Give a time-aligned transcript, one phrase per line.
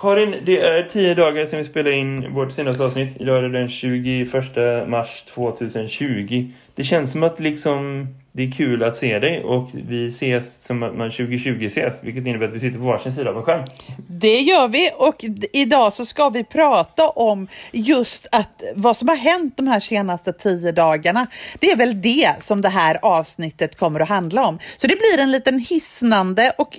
[0.00, 3.16] Karin, det är tio dagar sedan vi spelade in vårt senaste avsnitt.
[3.20, 6.50] Idag är det den 21 mars 2020.
[6.74, 10.82] Det känns som att liksom det är kul att se dig och vi ses som
[10.82, 13.64] att man 2020 ses, vilket innebär att vi sitter på varsin sida av en skärm.
[14.08, 19.16] Det gör vi och idag så ska vi prata om just att vad som har
[19.16, 21.26] hänt de här senaste tio dagarna.
[21.58, 24.58] Det är väl det som det här avsnittet kommer att handla om.
[24.76, 26.78] Så det blir en liten hisnande och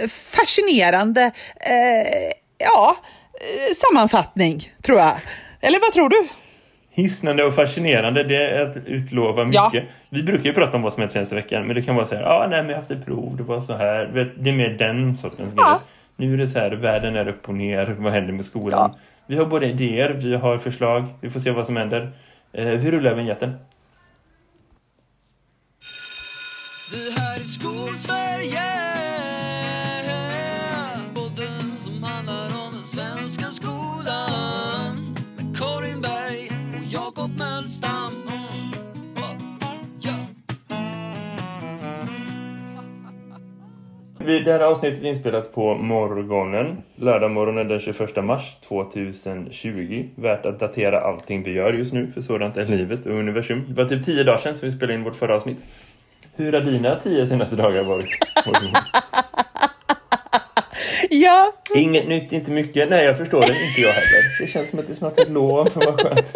[0.00, 1.22] eh, fascinerande
[1.60, 2.96] eh, ja,
[3.34, 5.12] eh, sammanfattning tror jag.
[5.60, 6.28] Eller vad tror du?
[6.90, 9.74] Hisnande och fascinerande, det är att utlova mycket.
[9.74, 9.82] Ja.
[10.08, 12.14] Vi brukar ju prata om vad som hänt senaste veckan, men det kan vara så
[12.14, 14.30] här, ja, ah, nej, men jag har haft ett prov, det var så här.
[14.38, 15.62] Det är mer den sortens ja.
[15.62, 15.78] grejer.
[16.16, 18.90] Nu är det så här, världen är upp och ner, vad händer med skolan?
[18.92, 18.98] Ja.
[19.26, 22.12] Vi har både idéer, vi har förslag, vi får se vad som händer.
[22.52, 23.54] Eh, vi rullar vinjetten.
[26.90, 27.81] Det här är Skolsverige
[44.26, 50.08] Det här avsnittet är inspelat på morgonen, lördag morgonen den 21 mars 2020.
[50.14, 53.64] Värt att datera allting vi gör just nu, för sådant är livet och universum.
[53.68, 55.58] Det var typ tio dagar sedan som vi spelade in vårt förra avsnitt.
[56.36, 58.08] Hur har dina tio senaste dagar varit?
[61.10, 61.52] ja.
[61.74, 62.90] Inget nytt, inte mycket.
[62.90, 63.66] Nej, jag förstår det.
[63.68, 64.22] Inte jag heller.
[64.40, 65.68] Det känns som att det är snart är lov.
[65.74, 66.32] Vad skönt.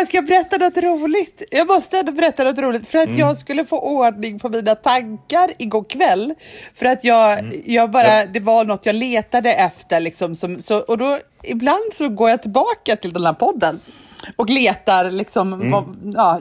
[0.00, 1.42] Inte vad jag ska berätta något roligt.
[1.50, 3.18] Jag måste ändå berätta något roligt för att mm.
[3.18, 6.34] jag skulle få ordning på mina tankar igår kväll.
[6.74, 7.62] För att jag, mm.
[7.64, 8.26] jag bara, ja.
[8.26, 10.34] det var något jag letade efter liksom.
[10.34, 13.80] Som, så, och då ibland så går jag tillbaka till den här podden
[14.36, 15.70] och letar liksom, mm.
[15.70, 15.84] vad,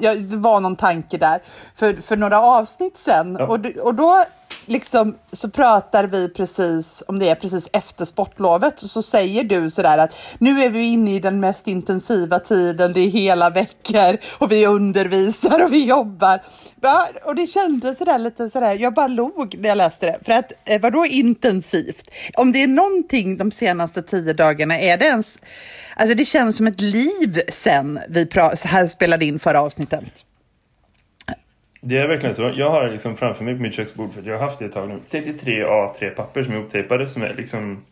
[0.02, 1.42] ja, det var någon tanke där
[1.76, 3.36] för, för några avsnitt sen.
[3.40, 3.48] Ja.
[3.48, 4.26] Och, och då
[4.66, 9.98] liksom så pratar vi precis, om det är precis efter sportlovet, så säger du sådär
[9.98, 14.52] att nu är vi inne i den mest intensiva tiden, det är hela veckor och
[14.52, 16.42] vi undervisar och vi jobbar.
[16.82, 20.20] Ja, och det kändes sådär lite sådär, jag bara log när jag läste det.
[20.26, 22.10] För att eh, vadå intensivt?
[22.34, 25.38] Om det är någonting de senaste tio dagarna, är det ens,
[25.96, 30.26] alltså det känns som ett liv sen vi så här spelade in förra avsnittet.
[31.82, 32.52] Det är verkligen så.
[32.56, 34.90] Jag har liksom framför mig på mitt köksbord för jag har haft det ett tag
[34.90, 35.00] nu.
[35.12, 37.84] 33 A3-papper som är upptejpade som är liksom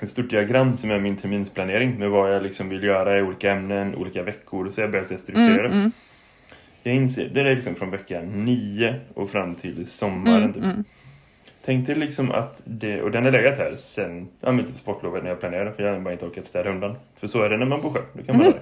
[0.00, 3.52] ett stort diagram som är min terminsplanering med vad jag liksom vill göra i olika
[3.52, 4.70] ämnen, olika veckor.
[4.70, 5.66] Så jag börjar strukturera.
[5.66, 5.92] Mm, mm.
[6.82, 10.86] Jag inser, det är liksom från vecka 9 och fram till sommaren mm, typ.
[11.66, 11.84] Mm.
[11.84, 15.30] Tänkte liksom att det, och den har legat här sen ja, men typ sportlovet när
[15.30, 16.96] jag planerade för jag har bara inte orkat städa undan.
[17.16, 18.58] För så är det när man bor själv, då kan man mm.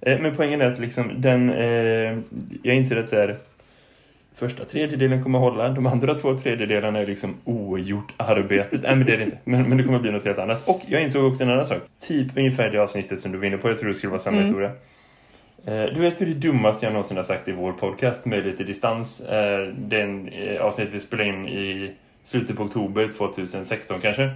[0.00, 0.12] det.
[0.12, 2.18] Eh, men poängen är att liksom den, eh,
[2.62, 3.36] jag inser att så här,
[4.34, 5.68] första tredjedelen kommer hålla.
[5.68, 8.82] De andra två tredjedelarna är liksom ogjort arbetet.
[8.82, 9.38] Nej, men det är det inte.
[9.44, 10.68] Men, men det kommer bli något helt annat.
[10.68, 11.82] Och jag insåg också en annan sak.
[12.00, 13.68] Typ ungefär det avsnittet som du var inne på.
[13.68, 14.46] Jag tror det skulle vara samma mm.
[14.46, 14.70] historia.
[15.66, 18.64] Eh, du vet hur det dummaste jag någonsin har sagt i vår podcast med lite
[18.64, 21.90] distans är den eh, avsnitt vi spelade in i
[22.26, 24.30] slutet på oktober 2016 kanske.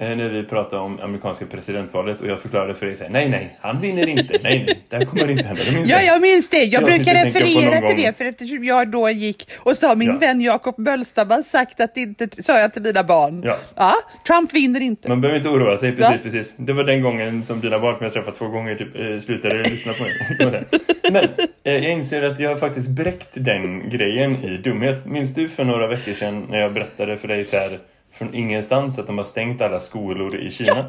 [0.00, 3.28] Eh, när vi pratade om amerikanska presidentvalet och jag förklarade för dig så här, nej
[3.28, 5.62] nej, han vinner inte, nej nej, det här kommer inte hända.
[5.84, 6.56] Ja, jag minns det.
[6.56, 10.18] Jag, jag brukar referera till det för eftersom jag då gick och sa min ja.
[10.18, 13.42] vän Jakob Mölstam har sagt att det inte, sa jag till mina barn.
[13.44, 13.56] Ja.
[13.76, 13.94] ja,
[14.26, 15.08] Trump vinner inte.
[15.08, 16.18] Man behöver inte oroa sig, precis, ja.
[16.22, 16.54] precis.
[16.56, 19.62] Det var den gången som dina barn som jag träffat två gånger typ, eh, slutade
[19.62, 20.02] lyssna på
[20.44, 20.64] mig.
[21.12, 21.24] Men
[21.64, 25.06] eh, jag inser att jag har faktiskt bräckt den grejen i dumhet.
[25.06, 27.78] Minns du för några veckor sedan när jag berättade för dig så här
[28.20, 30.72] från ingenstans att de har stängt alla skolor i Kina.
[30.76, 30.84] Ja.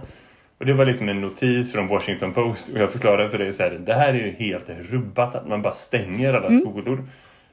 [0.58, 3.64] Och det var liksom en notis från Washington Post och jag förklarade för dig så
[3.64, 6.60] här, det här är ju helt rubbat att man bara stänger alla mm.
[6.60, 7.04] skolor.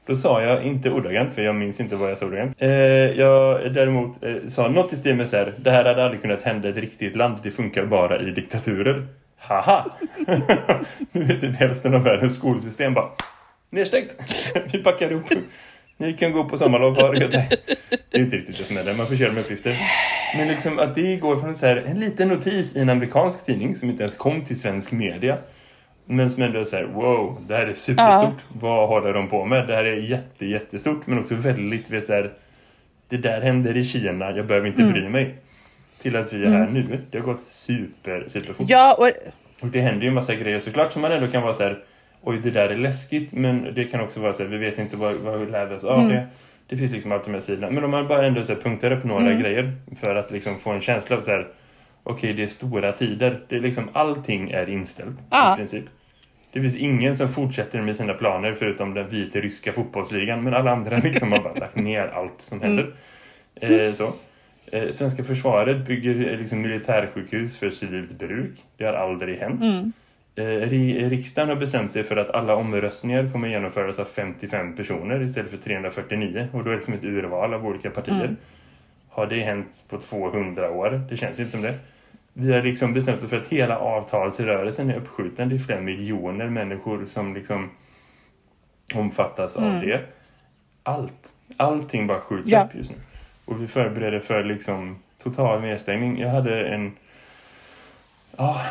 [0.05, 2.55] Då sa jag, inte ordagrant för jag minns inte vad jag sa ordagrant.
[2.57, 6.21] Eh, jag däremot eh, sa något i stil med så här, det här hade aldrig
[6.21, 9.07] kunnat hända i ett riktigt land, det funkar bara i diktaturer.
[9.37, 9.91] Haha!
[11.11, 13.09] nu vet inte hälften av världens skolsystem bara
[13.69, 14.15] nedstängt.
[14.71, 15.25] Vi packar ihop.
[16.01, 17.27] Ni kan gå på sommarlov, ha det
[18.09, 19.77] Det är inte riktigt det som är det, man får köra med uppgifter.
[20.37, 23.75] Men liksom att det går från så här, en liten notis i en amerikansk tidning
[23.75, 25.37] som inte ens kom till svensk media.
[26.05, 28.39] Men som ändå är så här, wow, det här är superstort.
[28.47, 28.59] Ja.
[28.59, 29.67] Vad håller de på med?
[29.67, 32.33] Det här är jätte, jättestort men också väldigt, vet så här,
[33.09, 34.93] det där händer i Kina, jag behöver inte mm.
[34.93, 35.35] bry mig.
[36.01, 36.73] Till att vi är här mm.
[36.73, 36.99] nu.
[37.11, 38.69] Det har gått super, superfort.
[38.69, 39.11] Ja, och...
[39.61, 41.79] och det händer ju en massa grejer såklart som man ändå kan vara så här,
[42.21, 44.97] oj det där är läskigt men det kan också vara så här, vi vet inte
[44.97, 46.09] vad, vad vi lär oss av mm.
[46.09, 46.27] det.
[46.67, 47.71] Det finns liksom alltid med sidorna.
[47.71, 49.39] Men om man bara ändå så här, punktar på några mm.
[49.39, 51.47] grejer för att liksom få en känsla av så här,
[52.03, 53.41] okej okay, det är stora tider.
[53.47, 55.53] Det är liksom, allting är inställt ja.
[55.53, 55.85] i princip.
[56.51, 60.43] Det finns ingen som fortsätter med sina planer förutom den vita ryska fotbollsligan.
[60.43, 62.93] Men alla andra liksom har bara lagt ner allt som händer.
[63.61, 63.87] Mm.
[63.87, 64.13] Eh, så.
[64.71, 68.63] Eh, Svenska försvaret bygger eh, liksom militärsjukhus för civilt bruk.
[68.77, 69.61] Det har aldrig hänt.
[69.61, 69.93] Mm.
[70.39, 75.21] Eh, ri- riksdagen har bestämt sig för att alla omröstningar kommer genomföras av 55 personer
[75.23, 76.47] istället för 349.
[76.53, 78.23] Och då är det som ett urval av olika partier.
[78.23, 78.37] Mm.
[79.09, 81.01] Har det hänt på 200 år?
[81.09, 81.73] Det känns inte som det.
[82.33, 85.49] Vi har liksom bestämt oss för att hela avtalsrörelsen är uppskjuten.
[85.49, 87.69] Det är flera miljoner människor som liksom
[88.95, 89.81] omfattas av Mm.
[89.81, 90.01] det.
[90.83, 91.31] Allt.
[91.57, 92.63] Allting bara skjuts Ja.
[92.63, 92.97] upp just nu.
[93.45, 96.19] Och vi förbereder för liksom total nedstängning.
[96.19, 96.91] Jag hade en...
[98.37, 98.61] Ja,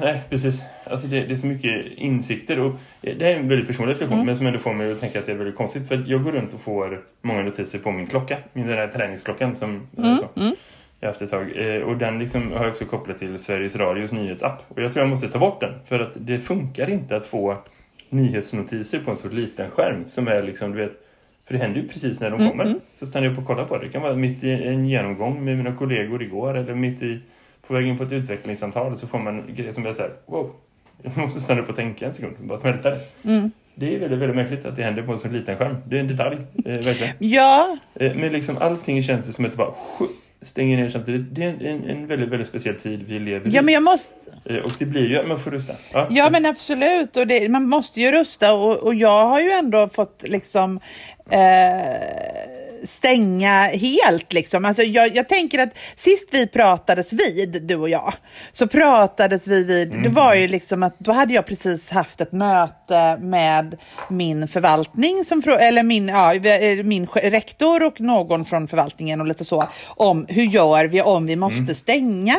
[0.00, 0.62] nej precis.
[0.90, 4.26] Alltså det, det är så mycket insikter och det är en väldigt personlig reflektion Mm.
[4.26, 6.32] men som ändå får mig att tänka att det är väldigt konstigt för jag går
[6.32, 8.38] runt och får många notiser på min klocka.
[8.52, 10.24] Min den där träningsklockan som Mm, så,
[11.00, 11.56] jag har haft ett tag.
[11.56, 14.64] Eh, och den liksom har jag också kopplat till Sveriges Radios nyhetsapp.
[14.68, 17.56] Och jag tror jag måste ta bort den för att det funkar inte att få
[18.08, 20.92] nyhetsnotiser på en så liten skärm som är liksom, du vet,
[21.46, 22.74] för det händer ju precis när de Mm, kommer.
[22.98, 23.86] Så stannar jag upp och kollar på det.
[23.86, 27.20] Det kan vara mitt i en genomgång med mina kollegor igår eller mitt i,
[27.66, 30.50] på väg in på ett utvecklingssamtal så får man grejer som är så här, wow,
[31.02, 32.98] jag måste stanna upp och tänka en sekund, bara smälta det.
[33.24, 33.50] Mm.
[33.74, 35.76] Det är väldigt, väldigt märkligt att det händer på en så liten skärm.
[35.84, 37.14] Det är en detalj, eh, verkligen.
[37.18, 39.74] Ja, Eh, men liksom allting känns som att det bara
[40.42, 41.34] stänger ner samtidigt.
[41.34, 43.52] Det är en, en, en väldigt, väldigt speciell tid vi lever i.
[43.54, 44.14] ja, men jag måste...
[44.44, 45.72] Eh, Och det blir ju, man får rusta.
[45.92, 49.50] Ja, Ja men absolut, och det, man måste ju rusta och, och jag har ju
[49.50, 50.80] ändå fått liksom
[51.30, 51.38] eh,
[52.84, 54.64] stänga helt liksom.
[54.64, 58.14] Alltså jag, jag tänker att sist vi pratades vid, du och jag,
[58.52, 62.32] så pratades vi vid, det var ju liksom att då hade jag precis haft ett
[62.32, 63.76] möte med
[64.08, 69.44] min förvaltning, som, eller min, ja, eh, min rektor och någon från förvaltningen och lite
[69.44, 72.36] så, om hur gör vi om vi måste stänga.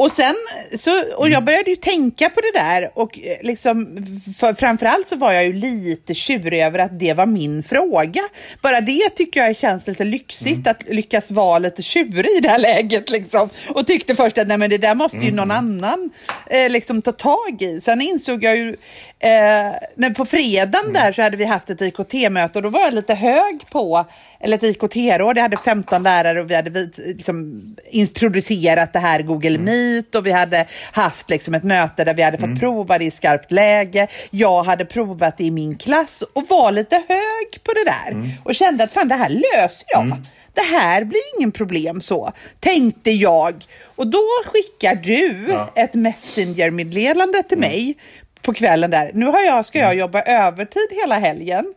[0.00, 0.34] Och sen,
[0.78, 4.04] så, och jag började ju tänka på det där och eh, liksom,
[4.38, 8.22] för, framförallt så var jag ju lite tjurig över att det var min fråga.
[8.62, 12.58] Bara det tycker jag känns lite lyxigt, att lyckas vara lite tjurig i det här
[12.58, 13.50] läget liksom.
[13.68, 16.10] Och tyckte först att nej men det där måste ju någon annan
[16.46, 17.80] eh, liksom ta tag i.
[17.80, 18.76] Sen insåg jag ju,
[19.22, 22.94] eh, när på fredagen där så hade vi haft ett IKT-möte och då var jag
[22.94, 24.04] lite hög på,
[24.40, 29.58] eller ett IKT-råd, jag hade 15 lärare och vi hade liksom introducerat det här Google
[29.58, 33.10] Meet och vi hade haft liksom ett möte där vi hade fått prova det i
[33.10, 34.06] skarpt läge.
[34.30, 38.54] Jag hade provat det i min klass och var lite hög på det där och
[38.54, 40.16] kände att fan det här löser jag.
[40.54, 43.64] Det här blir ingen problem så, tänkte jag.
[43.96, 45.72] Och då skickar du Ja.
[45.76, 47.94] ett Messenger-meddelande till mig
[48.42, 49.10] på kvällen där.
[49.14, 51.74] Nu har jag, ska jag jobba övertid hela helgen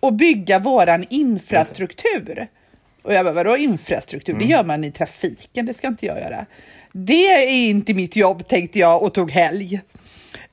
[0.00, 2.48] och bygga våran infrastruktur.
[3.02, 4.34] Och jag bara, vadå infrastruktur?
[4.38, 6.46] Det gör man i trafiken, det ska inte jag göra.
[6.92, 9.74] Det är inte mitt jobb, tänkte jag och tog helg.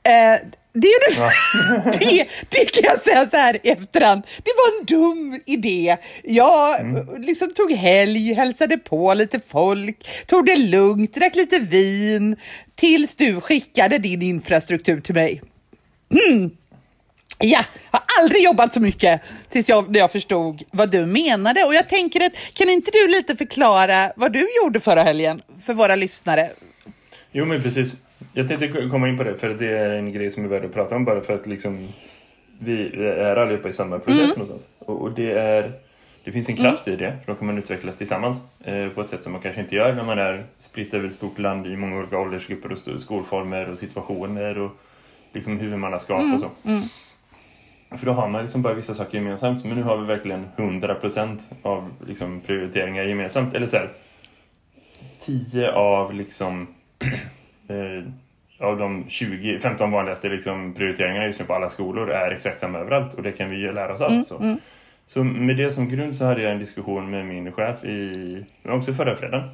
[0.04, 0.40] Eh,
[0.74, 4.24] det, är det, det, det kan jag säga så här i efterhand.
[4.44, 5.98] Det var en dum idé.
[6.24, 6.76] Jag
[7.20, 12.36] liksom tog helg, hälsade på lite folk, tog det lugnt, drack lite vin
[12.76, 15.42] tills du skickade din infrastruktur till mig.
[17.40, 21.64] Ja, har aldrig jobbat så mycket tills jag, jag förstod vad du menade.
[21.64, 25.74] Och jag tänker att, kan inte du lite förklara vad du gjorde förra helgen för
[25.74, 26.50] våra lyssnare?
[27.32, 27.96] Jo men precis.
[28.34, 30.74] Jag tänkte komma in på det för det är en grej som är värd att
[30.74, 31.88] prata om bara för att liksom
[32.60, 34.30] vi är allihopa i samma process Mm.
[34.30, 34.64] någonstans.
[34.80, 35.72] Och, och det är
[36.24, 39.10] det finns en kraft i det, för då kan man utvecklas tillsammans eh, på ett
[39.10, 41.76] sätt som man kanske inte gör när man är spritt över ett stort land i
[41.76, 44.72] många olika åldersgrupper och skolformer och situationer och
[45.34, 46.50] liksom huvudmannaskap Mm, och så.
[47.98, 51.40] För då har man liksom bara vissa saker gemensamt, men nu har vi verkligen 100%
[51.62, 53.54] av liksom prioriteringar gemensamt.
[53.54, 53.90] Eller så här,
[55.26, 56.68] 10 av liksom
[57.68, 58.04] eh,
[58.60, 62.80] av de 20, 15 vanligaste liksom prioriteringarna just nu på alla skolor är exakt samma
[62.80, 64.24] överallt och det kan vi ju lära oss av.
[64.24, 64.36] så.
[65.06, 68.94] så med det som grund så hade jag en diskussion med min chef i, också
[68.94, 69.50] förra fredagen.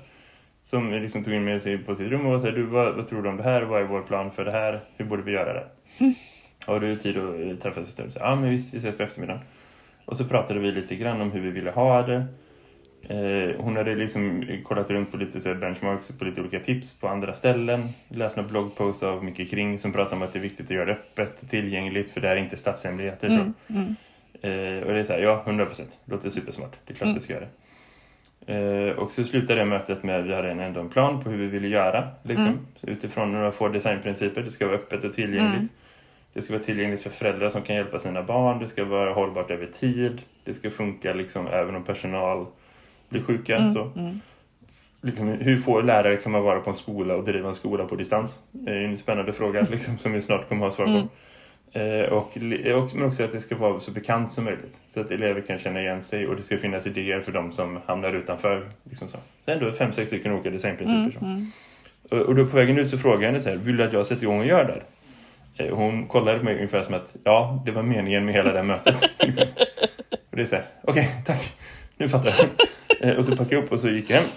[0.69, 3.23] Som liksom tog in mig sig på sitt rum och sa du vad, vad tror
[3.23, 3.61] du om det här?
[3.61, 4.79] Vad är vår plan för det här?
[4.97, 5.65] Hur borde vi göra det?
[6.65, 8.11] Har du tid att eh, träffas en stund?
[8.11, 9.41] Så, ja men visst, vi ses på eftermiddagen.
[10.05, 12.25] Och så pratade vi lite grann om hur vi ville ha det.
[13.07, 16.99] Eh, hon hade liksom kollat runt på lite så här benchmarks på lite olika tips
[16.99, 17.83] på andra ställen.
[18.07, 20.85] Läst några bloggpost av Micke Kring som pratar om att det är viktigt att göra
[20.85, 23.29] det öppet och tillgängligt för det är inte statshemligheter.
[23.29, 23.35] Så.
[24.47, 25.99] Eh, och det är så här, ja 100 procent.
[26.05, 26.75] Låter supersmart.
[26.85, 27.51] Det är klart vi ska göra det.
[28.49, 31.29] Eh, och så slutade det mötet med att vi hade en, ändå en plan på
[31.29, 32.07] hur vi ville göra.
[32.23, 32.67] Liksom.
[32.75, 34.41] Så utifrån några få designprinciper.
[34.41, 35.71] Det ska vara öppet och tillgängligt.
[36.33, 38.59] Det ska vara tillgängligt för föräldrar som kan hjälpa sina barn.
[38.59, 40.21] Det ska vara hållbart över tid.
[40.43, 42.45] Det ska funka liksom, även om personal
[43.09, 43.71] blir sjuka.
[43.71, 43.91] så.
[45.01, 47.95] Liksom, hur få lärare kan man vara på en skola och driva en skola på
[47.95, 48.43] distans?
[48.51, 51.07] Det är en spännande fråga liksom, som vi snart kommer ha svar på.
[51.73, 52.37] Eh, och,
[52.75, 54.77] och, men också att det ska vara så bekant som möjligt.
[54.93, 57.79] Så att elever kan känna igen sig och det ska finnas idéer för de som
[57.85, 58.69] hamnar utanför.
[58.83, 59.17] Liksom så.
[59.45, 61.25] Det är ändå fem, sex stycken olika designprinciper.
[61.25, 61.51] Mm, mm.
[62.09, 63.93] Och, och då på vägen ut så frågade jag henne så här, vill du att
[63.93, 64.83] jag sätter igång och gör det här?
[65.59, 68.57] Eh, hon kollade på mig ungefär som att, ja, det var meningen med hela det
[68.57, 69.01] här mötet.
[69.19, 69.47] liksom.
[70.29, 71.53] Och det är så här, okej, okay, tack,
[71.97, 72.49] nu fattar jag.
[73.01, 74.29] Eh, och så packade jag upp och så gick jag hem.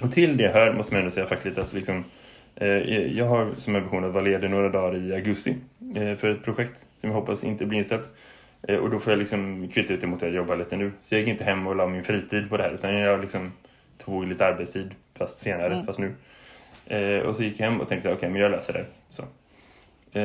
[0.00, 2.02] Och till det hör, måste man ändå säga faktiskt att liksom, eh,
[3.10, 5.56] jag har som ambition att vara ledig några dagar i augusti
[5.96, 8.08] eh, för ett projekt som jag hoppas inte blir inställt.
[8.80, 10.92] Och då får jag liksom kvitta ut det mot att jag jobbar lite nu.
[11.00, 13.52] Så jag gick inte hem och la min fritid på det här utan jag liksom
[14.04, 15.86] tog lite arbetstid fast senare, mm.
[15.86, 16.14] fast nu.
[17.20, 18.84] Och så gick jag hem och tänkte okej, okay, men jag löser det.
[19.10, 19.22] Så.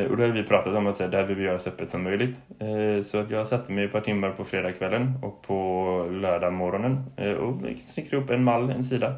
[0.10, 1.90] Och då hade vi pratat om att säga, det här vill vi göra så öppet
[1.90, 2.38] som möjligt.
[3.04, 7.04] Så att jag satte mig ett par timmar på fredagskvällen och på lördag morgonen
[7.40, 9.16] och snickrade upp en mall, en sida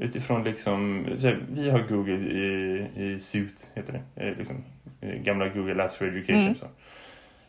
[0.00, 1.06] utifrån liksom,
[1.50, 4.64] vi har Google i, i Suit, heter det, eh, liksom,
[5.00, 6.42] eh, gamla Google Labs for Education.
[6.42, 6.54] Mm.
[6.54, 6.66] Så.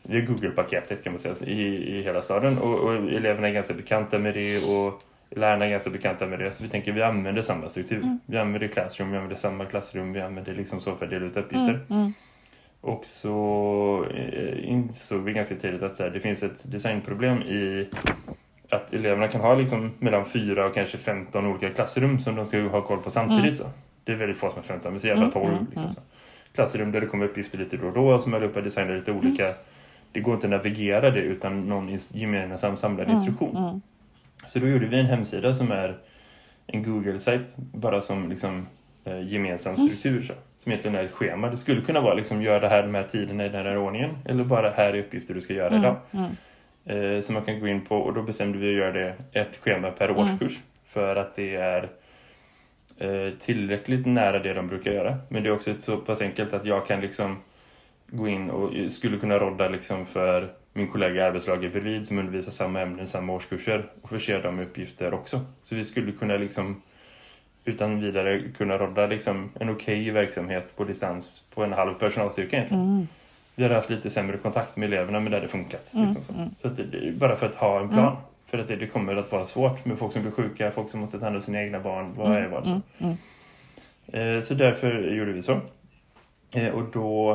[0.02, 1.62] Vi har Google-paketet kan man säga i,
[1.98, 5.90] i hela staden och, och, eleverna är ganska bekanta med det och lärarna är ganska
[5.90, 6.52] bekanta med det.
[6.52, 8.02] Så vi tänker vi använder samma struktur.
[8.02, 8.20] Mm.
[8.26, 11.36] Vi använder Classroom, vi använder samma klassrum, vi använder liksom så för att dela ut
[11.36, 11.80] uppgifter.
[11.88, 12.00] Mm.
[12.00, 12.12] mm.
[12.80, 17.88] Och så eh, insåg vi ganska tidigt att så här, det finns ett designproblem i
[18.72, 22.60] att eleverna kan ha liksom mellan 4 och kanske 15 olika klassrum som de ska
[22.60, 23.44] ha koll på samtidigt.
[23.44, 23.54] Mm.
[23.54, 23.64] Så.
[24.04, 25.46] Det är väldigt få som är 15, men så jävla 12.
[25.46, 26.00] Mm, mm, liksom, så.
[26.54, 29.44] Klassrum där det kommer uppgifter lite då och då som och designar lite olika.
[29.44, 29.56] Mm.
[30.12, 33.56] Det går inte att navigera det utan någon gemensam samlad mm, instruktion.
[33.56, 33.80] Mm.
[34.46, 35.98] Så då gjorde vi en hemsida som är
[36.66, 38.66] en Google-sajt bara som liksom,
[39.04, 40.22] eh, gemensam struktur.
[40.22, 41.50] Så, som egentligen är ett schema.
[41.50, 44.10] Det skulle kunna vara liksom, gör det här de här tiderna i den här ordningen.
[44.24, 45.96] Eller bara här är uppgifter du ska göra idag
[46.84, 49.56] eh, som man kan gå in på och då bestämde vi att göra det ett
[49.56, 50.20] schema per mm.
[50.20, 51.88] årskurs för att det är
[52.98, 55.18] eh, tillräckligt nära det de brukar göra.
[55.28, 57.36] Men det är också så pass enkelt att jag kan liksom
[58.06, 62.52] gå in och skulle kunna rodda liksom för min kollega i arbetslaget bredvid som undervisar
[62.52, 65.40] samma ämnen, samma årskurser och förse dem med uppgifter också.
[65.62, 66.82] Så vi skulle kunna liksom
[67.64, 72.56] utan vidare kunna rodda liksom en okej okay verksamhet på distans på en halv personalstyrka
[72.56, 72.84] egentligen.
[72.84, 73.06] Mm
[73.54, 75.94] vi har haft lite sämre kontakt med eleverna men det hade funkat.
[75.94, 76.54] Mm, liksom så mm.
[76.58, 78.06] så det, det, bara för att ha en plan.
[78.06, 78.16] Mm.
[78.46, 81.00] För att det, det, kommer att vara svårt med folk som blir sjuka, folk som
[81.00, 82.66] måste ta hand om sina egna barn, vad är vad.
[82.66, 82.80] Så.
[84.16, 85.60] Eh, så därför gjorde vi så.
[86.52, 87.32] Eh, och då,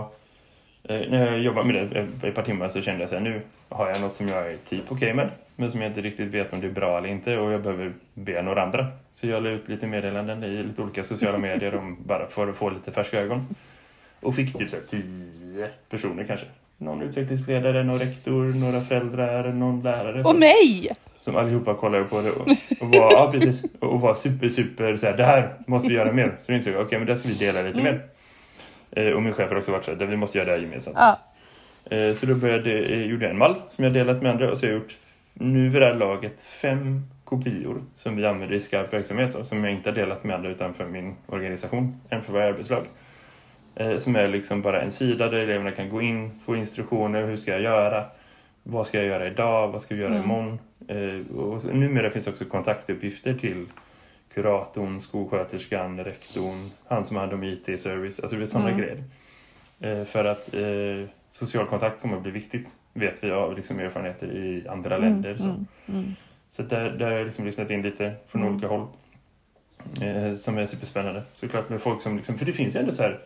[0.83, 3.89] eh, när jag jobbade med det ett par timmar så kände jag att nu har
[3.89, 5.29] jag något som jag är typ okej okay med.
[5.55, 7.93] Men som jag inte riktigt vet om det är bra eller inte och jag behöver
[8.13, 8.87] be några andra.
[9.13, 12.55] Så jag la ut lite meddelanden i lite olika sociala medier om bara för att
[12.55, 13.45] få lite färska ögon.
[14.21, 16.45] Och fick typ så här, tio personer kanske.
[16.77, 20.23] Någon utvecklingsledare, någon rektor, några föräldrar, någon lärare.
[20.23, 20.89] Och mig!
[21.19, 22.47] Som allihopa kollade på det och,
[22.81, 26.11] och var, ja, precis, och var super, super så här, det här måste vi göra
[26.11, 26.37] mer.
[26.45, 27.93] Så insåg jag, okej okay, men det ska vi dela lite mm.
[27.93, 28.05] mer.
[28.91, 30.97] Eh, och min chef har också varit så här, vi måste göra det här gemensamt.
[30.99, 31.19] Ja.
[31.97, 34.57] Eh, så då började, eh, gjorde jag en mall som jag delat med andra och
[34.57, 34.95] så har jag gjort
[35.33, 39.73] nu vid det här laget fem kopior som vi använder i skarp verksamhet som jag
[39.73, 42.83] inte har delat med andra utanför min organisation, en för varje arbetslag.
[43.79, 47.35] Eh, som är liksom bara en sida där eleverna kan gå in, få instruktioner, hur
[47.35, 48.05] ska jag göra?
[48.63, 49.67] Vad ska jag göra idag?
[49.67, 50.23] Vad ska vi göra mm.
[50.23, 50.59] imorgon?
[50.87, 53.65] Eh, och numera finns också kontaktuppgifter till
[54.33, 58.81] kuratorn, skolsköterskan, rektorn, han som hand om IT-service, alltså sådana mm.
[58.81, 59.03] grejer.
[59.79, 64.27] Eh, för att eh, social kontakt kommer att bli viktigt, vet vi av liksom, erfarenheter
[64.27, 65.09] i andra mm.
[65.09, 65.37] länder.
[65.37, 65.65] Så, mm.
[65.87, 66.15] mm.
[66.51, 68.53] så där, där har jag liksom lyssnat in lite från mm.
[68.53, 68.87] olika håll.
[70.01, 71.21] Eh, som är superspännande.
[71.35, 73.19] Såklart med folk som, liksom, för det finns ju ändå så här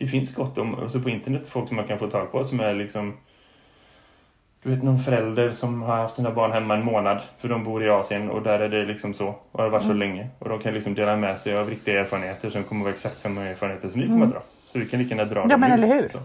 [0.00, 2.60] det finns gott om, alltså på internet, folk som man kan få tag på som
[2.60, 3.16] är liksom
[4.62, 7.84] du vet någon förälder som har haft sina barn hemma en månad för de bor
[7.84, 9.94] i Asien och där är det liksom så och har varit mm.
[9.94, 12.84] så länge och de kan liksom dela med sig av riktiga erfarenheter som kommer att
[12.84, 14.42] vara exakt samma erfarenheter som vi kommer att dra.
[14.72, 16.08] Så vi kan lika gärna dra Ja men eller hur?
[16.08, 16.18] Så,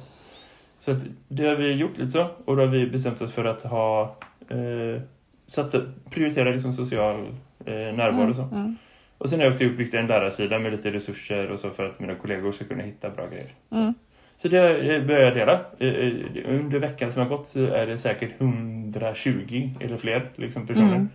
[0.80, 3.46] så att det har vi gjort lite så och då har vi bestämt oss för
[3.46, 4.16] att ha
[4.50, 5.02] eh,
[5.48, 7.28] satsa, prioritera liksom social
[7.66, 8.42] eh, närvaro mm, och så.
[8.42, 8.76] Mm.
[9.18, 12.00] Och sen har jag också uppbyggt en lärarsida med lite resurser och så för att
[12.00, 13.50] mina kollegor ska kunna hitta bra grejer.
[13.72, 13.94] Mm.
[14.38, 15.66] Så det börjar jag dela.
[15.80, 16.14] Eh, eh,
[16.46, 21.10] under veckan som har gått så är det säkert 120 eller fler liksom, personer mm.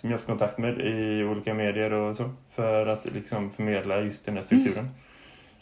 [0.00, 4.24] som jag har kontakt med i olika medier och så för att liksom förmedla just
[4.24, 4.90] den här strukturen.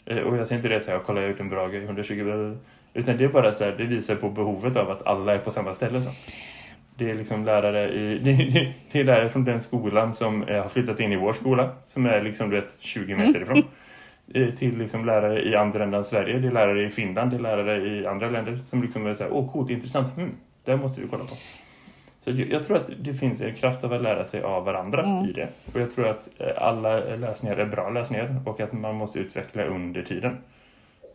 [0.05, 0.23] Mm.
[0.23, 2.55] Och jag ser inte det så här, kolla jag ut en bra grej, 120
[2.93, 5.51] utan det är bara så här, det visar på behovet av att alla är på
[5.51, 6.01] samma ställe.
[6.01, 6.09] Så.
[6.97, 10.99] Det är liksom lärare i, det, det är lärare från den skolan som har flyttat
[10.99, 11.69] in i vår skola.
[11.87, 13.63] Som är liksom du vet, 20 meter ifrån.
[14.33, 16.39] Eh, till liksom lärare i andra änden Sverige.
[16.39, 17.31] Det är lärare i Finland.
[17.31, 18.59] Det är lärare i andra länder.
[18.65, 20.15] Som liksom är så här, åh coolt, intressant.
[20.15, 20.31] Hmm,
[20.63, 21.35] det måste vi kolla på.
[22.19, 25.03] Så jag, jag, tror att det finns en kraft av att lära sig av varandra
[25.03, 25.25] mm.
[25.25, 25.47] i det.
[25.73, 28.41] Och jag tror att eh, alla läsningar är bra läsningar.
[28.45, 30.37] Och att man måste utveckla under tiden.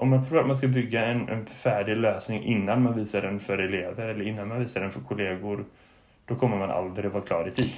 [0.01, 3.41] Om man tror att man ska bygga en, en färdig lösning innan man visar den
[3.41, 5.65] för elever eller innan man visar den för kollegor
[6.27, 7.71] då kommer man aldrig vara klar i tid.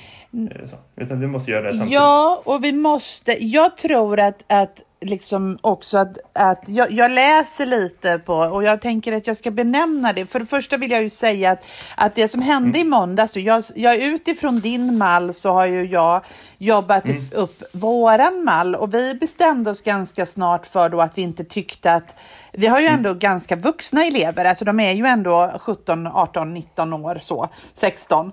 [0.50, 0.76] Är det så?
[0.96, 1.94] Utan vi måste göra det samtidigt.
[1.94, 3.44] Ja, och vi måste.
[3.44, 8.80] Jag tror att, att liksom också att, att jag, jag, läser lite på och jag
[8.80, 10.26] tänker att jag ska benämna det.
[10.26, 11.64] För det första vill jag ju säga att,
[11.96, 12.86] att det som hände mm.
[12.86, 16.24] i måndags, jag, jag utifrån din mall så har ju jag
[16.58, 17.18] jobbat mm.
[17.32, 21.94] upp våran mall och vi bestämde oss ganska snart för då att vi inte tyckte
[21.94, 22.16] att
[22.52, 22.98] vi har ju mm.
[22.98, 23.18] ändå mm.
[23.18, 27.48] ganska vuxna elever, alltså de är ju ändå 17, 18, 19 år så,
[27.80, 28.32] 16.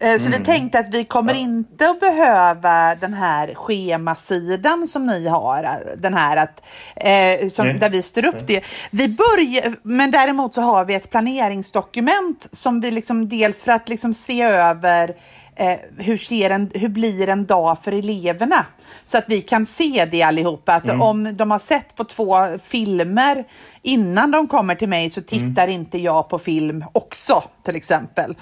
[0.00, 0.38] Eh, så mm.
[0.38, 5.70] vi tänkte att vi kommer inte att behöva den här schemasidan som ni har, eh,
[5.98, 8.64] den här att, eh, som, där vi styr upp det.
[8.90, 13.88] Vi börjar, men däremot så har vi ett planeringsdokument som vi liksom dels för att
[13.88, 15.14] liksom se över
[15.60, 18.66] eh, hur, ser en, hur blir en dag för eleverna?
[19.04, 20.74] Så att vi kan se det allihopa.
[20.74, 21.02] Att mm.
[21.02, 23.44] om de har sett på två filmer
[23.82, 25.70] innan de kommer till mig så tittar mm.
[25.70, 28.36] inte jag på film också till exempel.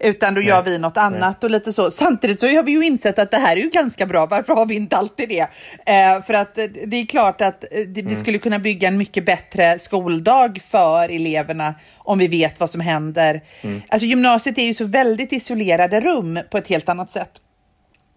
[0.00, 0.48] Utan då Nej.
[0.48, 1.46] gör vi något annat Nej.
[1.46, 1.90] och lite så.
[1.90, 4.26] Samtidigt så har vi ju insett att det här är ju ganska bra.
[4.26, 5.40] Varför har vi inte alltid det?
[5.86, 8.16] Eh, för att eh, det är klart att eh, vi mm.
[8.16, 13.40] skulle kunna bygga en mycket bättre skoldag för eleverna om vi vet vad som händer.
[13.60, 13.82] Mm.
[13.88, 17.30] Alltså gymnasiet är ju så väldigt isolerade rum på ett helt annat sätt.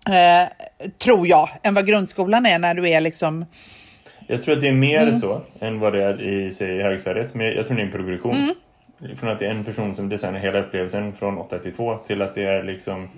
[0.07, 3.45] Eh, tror jag, än vad grundskolan är när du är liksom
[4.27, 5.15] jag tror att det är mer mm.
[5.19, 7.33] så än vad det är i, säg, högstadiet.
[7.33, 8.35] Men jag tror det är en progression.
[8.35, 8.55] Mm.
[9.15, 12.21] Från att det är en person som designar hela upplevelsen från 8 till 2 till
[12.21, 13.09] att det är liksom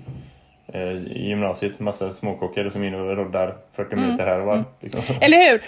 [0.67, 4.05] eh, i gymnasiet massa småkockar som är inne och roddar 40 mm.
[4.05, 4.53] minuter här och var.
[4.53, 4.65] Mm.
[4.79, 5.01] Liksom.
[5.21, 5.61] Eller hur?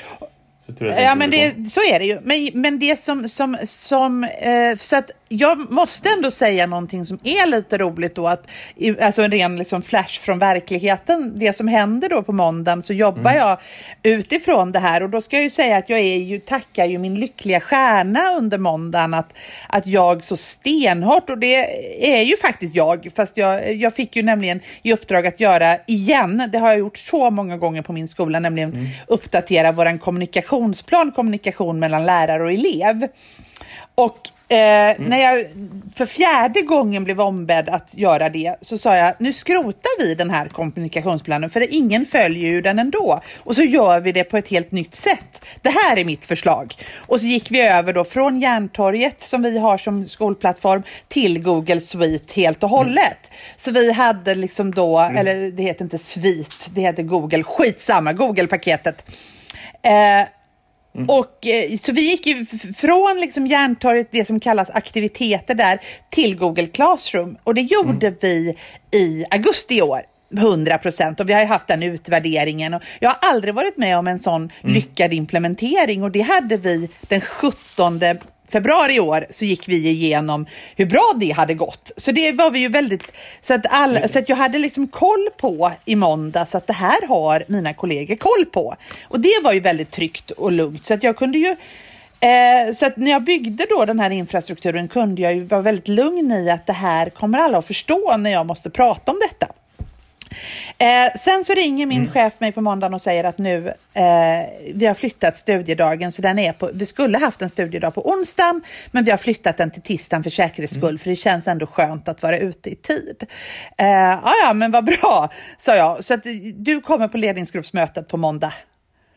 [0.80, 2.20] ja, men det, så är det ju.
[2.22, 7.20] Men, men det som, som, som eh, så att jag måste ändå säga någonting som
[7.24, 8.48] är lite roligt då, att,
[9.02, 11.40] alltså en ren liksom flash från verkligheten.
[11.40, 13.38] Det som händer då på måndagen så jobbar mm.
[13.38, 13.60] jag
[14.04, 16.98] utifrån det här och då ska jag ju säga att jag är ju, tackar ju
[16.98, 19.34] min lyckliga stjärna under måndagen att,
[19.70, 21.56] att jag så stenhårt, och det
[22.18, 26.50] är ju faktiskt jag, fast jag, jag fick ju nämligen i uppdrag att göra igen,
[26.52, 28.86] det har jag gjort så många gånger på min skola, nämligen mm.
[29.08, 33.08] uppdatera våran kommunikationsplan, kommunikation mellan lärare och elev.
[33.98, 35.10] Och Eh, mm.
[35.10, 35.46] När jag
[35.96, 40.30] för fjärde gången blev ombedd att göra det så sa jag nu skrotar vi den
[40.30, 43.22] här kommunikationsplanen för ingen följer ju den ändå.
[43.44, 45.46] Och så gör vi det på ett helt nytt sätt.
[45.62, 46.74] Det här är mitt förslag.
[46.96, 51.82] Och så gick vi över då från Järntorget som vi har som skolplattform till Google
[51.82, 52.98] Suite helt och hållet.
[52.98, 53.54] Mm.
[53.56, 55.18] Så vi hade liksom då, mm.
[55.18, 59.06] eller det heter inte Suite, det heter Google, skitsamma, Google-paketet.
[59.82, 60.28] Eh,
[60.98, 61.10] Mm.
[61.10, 62.46] Och, eh, så vi gick ju
[62.78, 65.80] från liksom Järntorget, det som kallas aktiviteter där,
[66.10, 67.38] till Google Classroom.
[67.44, 68.20] Och det gjorde mm.
[68.22, 68.56] vi
[68.92, 70.02] i augusti i år.
[70.38, 73.98] 100 procent och vi har ju haft den utvärderingen och jag har aldrig varit med
[73.98, 74.74] om en sån mm.
[74.74, 78.00] lyckad implementering och det hade vi den 17
[78.52, 81.92] februari i år så gick vi igenom hur bra det hade gått.
[81.98, 83.04] Så det var vi ju väldigt,
[83.42, 84.10] så att, all, mm.
[84.10, 88.16] så att jag hade liksom koll på i måndags att det här har mina kollegor
[88.16, 88.76] koll på.
[89.04, 91.56] Och det var ju väldigt tryggt och lugnt så att jag kunde ju
[92.20, 95.88] Eh, så att när jag byggde då den här infrastrukturen kunde jag ju vara väldigt
[95.88, 99.54] lugn i att det här kommer alla att förstå när jag måste prata om detta.
[100.78, 102.14] Eh, sen så ringer min mm.
[102.14, 104.04] chef mig på måndagen och säger att nu, eh,
[104.74, 108.62] vi har flyttat studiedagen, så den är på, vi skulle haft en studiedag på onsdagen,
[108.92, 110.98] men vi har flyttat den till tisdagen för säkerhets skull, mm.
[110.98, 113.26] för det känns ändå skönt att vara ute i tid.
[113.78, 113.88] Eh,
[114.44, 116.04] ja, men vad bra, sa jag.
[116.04, 116.24] Så att
[116.56, 118.54] du kommer på ledningsgruppsmötet på måndag,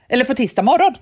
[0.09, 0.95] eller på tisdag morgon.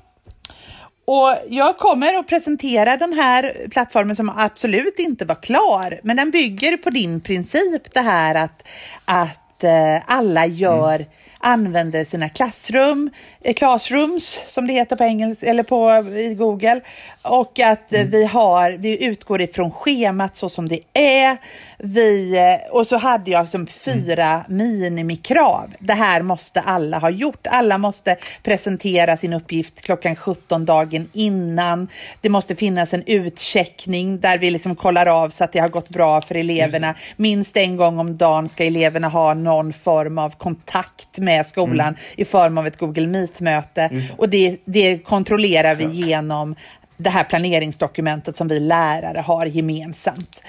[1.11, 6.31] Och jag kommer att presentera den här plattformen som absolut inte var klar, men den
[6.31, 8.69] bygger på din princip, det här att,
[9.05, 11.09] att eh, alla gör, mm
[11.49, 16.81] använder sina klassrum, eh, classrooms som det heter på engelska eller på i Google
[17.23, 18.11] och att mm.
[18.11, 21.37] vi har, vi utgår ifrån schemat så som det är.
[21.79, 24.57] Vi, eh, och så hade jag som fyra mm.
[24.57, 25.75] minimikrav.
[25.79, 27.47] Det här måste alla ha gjort.
[27.47, 31.89] Alla måste presentera sin uppgift klockan 17 dagen innan.
[32.21, 35.89] Det måste finnas en utcheckning där vi liksom kollar av så att det har gått
[35.89, 36.95] bra för eleverna.
[37.17, 42.01] Minst en gång om dagen ska eleverna ha någon form av kontakt med skolan mm.
[42.17, 43.83] i form av ett Google Meet-möte.
[43.83, 44.03] Mm.
[44.17, 46.55] Och det, det kontrollerar vi genom
[46.97, 50.43] det här planeringsdokumentet som vi lärare har gemensamt.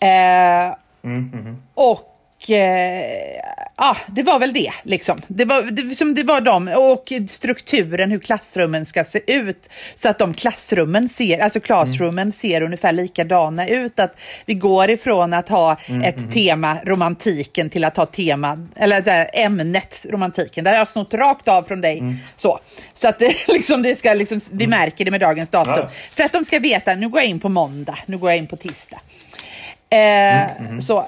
[0.00, 3.04] Eh, mm, mm, och eh,
[3.80, 4.72] ja, det var väl det.
[4.82, 5.18] Liksom.
[5.26, 9.70] Det, var, det, som det var de och strukturen, hur klassrummen ska se ut.
[9.94, 12.32] Så att de klassrummen ser, alltså classroomen mm.
[12.32, 14.00] ser ungefär likadana ut.
[14.00, 16.30] Att vi går ifrån att ha mm, ett mm.
[16.30, 20.64] tema, romantiken, till att ha tema, eller här, ämnet romantiken.
[20.64, 21.98] Det har jag snott rakt av från dig.
[21.98, 22.16] Mm.
[22.36, 22.60] Så.
[22.94, 24.78] så att det, liksom, det ska, liksom, vi mm.
[24.80, 25.74] märker det med dagens datum.
[25.76, 25.90] Ja.
[26.10, 28.46] För att de ska veta, nu går jag in på måndag, nu går jag in
[28.46, 29.00] på tisdag.
[29.90, 31.06] Eh, mm, så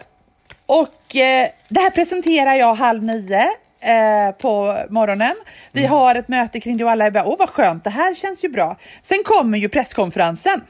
[0.67, 3.43] och eh, det här presenterar jag halv nio
[3.81, 5.35] eh, på morgonen.
[5.73, 5.93] Vi mm.
[5.93, 8.45] har ett möte kring det och alla är bara, åh vad skönt, det här känns
[8.45, 8.77] ju bra.
[9.03, 10.61] Sen kommer ju presskonferensen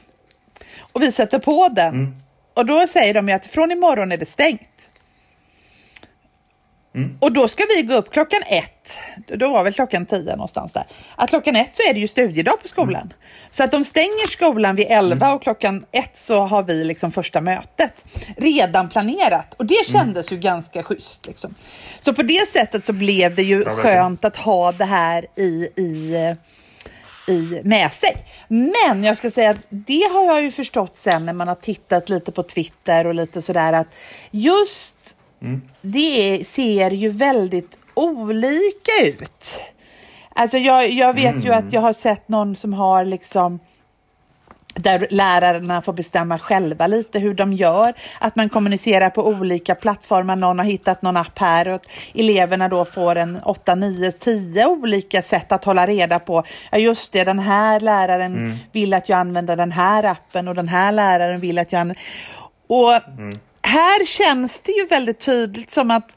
[0.93, 1.93] och vi sätter på den.
[1.93, 2.15] Mm.
[2.53, 4.89] Och då säger de ju att från imorgon är det stängt.
[6.95, 7.17] Mm.
[7.19, 10.83] Och då ska vi gå upp klockan ett, då var väl klockan tio någonstans där.
[11.15, 13.01] Att klockan ett så är det ju studiedag på skolan.
[13.01, 13.13] Mm.
[13.49, 15.35] Så att de stänger skolan vid elva mm.
[15.35, 18.05] och klockan ett så har vi liksom första mötet.
[18.37, 19.99] Redan planerat och det mm.
[19.99, 21.27] kändes ju ganska schysst.
[21.27, 21.55] Liksom.
[21.99, 26.35] Så på det sättet så blev det ju skönt att ha det här i, i
[27.27, 28.25] i, med sig.
[28.47, 32.09] Men jag ska säga att det har jag ju förstått sen när man har tittat
[32.09, 33.87] lite på Twitter och lite sådär att
[34.31, 35.15] just
[35.81, 39.59] det ser ju väldigt olika ut.
[40.35, 41.43] Alltså jag, jag vet mm.
[41.43, 43.59] ju att jag har sett någon som har liksom
[44.75, 47.93] där lärarna får bestämma själva lite hur de gör.
[48.19, 50.35] Att man kommunicerar på olika plattformar.
[50.35, 51.81] Någon har hittat någon app här och
[52.13, 56.43] eleverna då får en 8, 9, 10 olika sätt att hålla reda på.
[56.71, 58.57] Ja just det, den här läraren mm.
[58.71, 62.03] vill att jag använder den här appen och den här läraren vill att jag använder...
[62.67, 63.39] Och mm
[63.73, 66.09] här känns det ju väldigt tydligt som att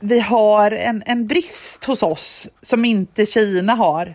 [0.00, 4.14] vi har en, en brist hos oss som inte Kina har.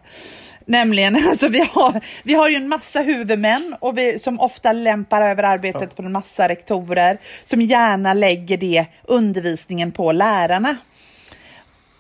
[0.66, 5.22] Nämligen, alltså vi har, vi har ju en massa huvudmän och vi, som ofta lämpar
[5.22, 10.78] över arbetet på en massa rektorer som gärna lägger det undervisningen på lärarna.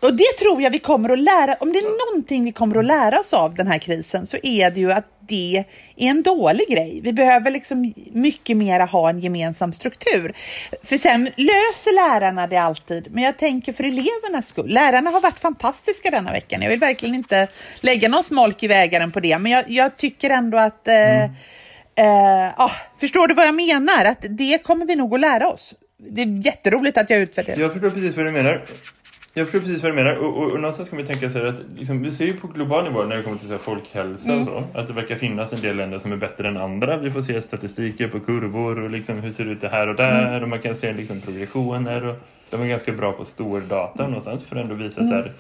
[0.01, 2.85] Och det tror jag vi kommer att lära, om det är någonting vi kommer att
[2.85, 5.63] lära oss av den här krisen så är det ju att det
[5.95, 7.01] är en dålig grej.
[7.03, 10.33] Vi behöver liksom mycket mer ha en gemensam struktur.
[10.83, 14.69] För sen löser lärarna det alltid, men jag tänker för elevernas skull.
[14.73, 16.61] Lärarna har varit fantastiska denna veckan.
[16.61, 17.47] Jag vill verkligen inte
[17.81, 21.31] lägga någon smolk i vägaren på det, men jag, jag tycker ändå att eh, mm.
[21.95, 24.05] eh, ah, förstår du vad jag menar?
[24.05, 25.75] Att det kommer vi nog att lära oss.
[25.97, 27.59] Det är jätteroligt att jag utvärderar.
[27.59, 28.65] Jag förstår precis vad du menar.
[29.33, 30.15] Jag förstår precis vad du menar.
[30.15, 32.83] Och, och, och någonstans kan vi tänka sig att liksom, vi ser ju på global
[32.83, 34.39] nivå när det kommer till så här, folkhälsa mm.
[34.39, 34.79] och så.
[34.79, 36.97] Att det verkar finnas en del länder som är bättre än andra.
[36.97, 39.95] Vi får se statistiker på kurvor och liksom, hur ser det ut det här och
[39.95, 40.27] där.
[40.27, 40.43] Mm.
[40.43, 42.05] Och man kan se liksom, progressioner.
[42.05, 42.15] Och
[42.49, 44.11] de är ganska bra på stor data mm.
[44.11, 45.33] någonstans för att ändå visa så här, mm.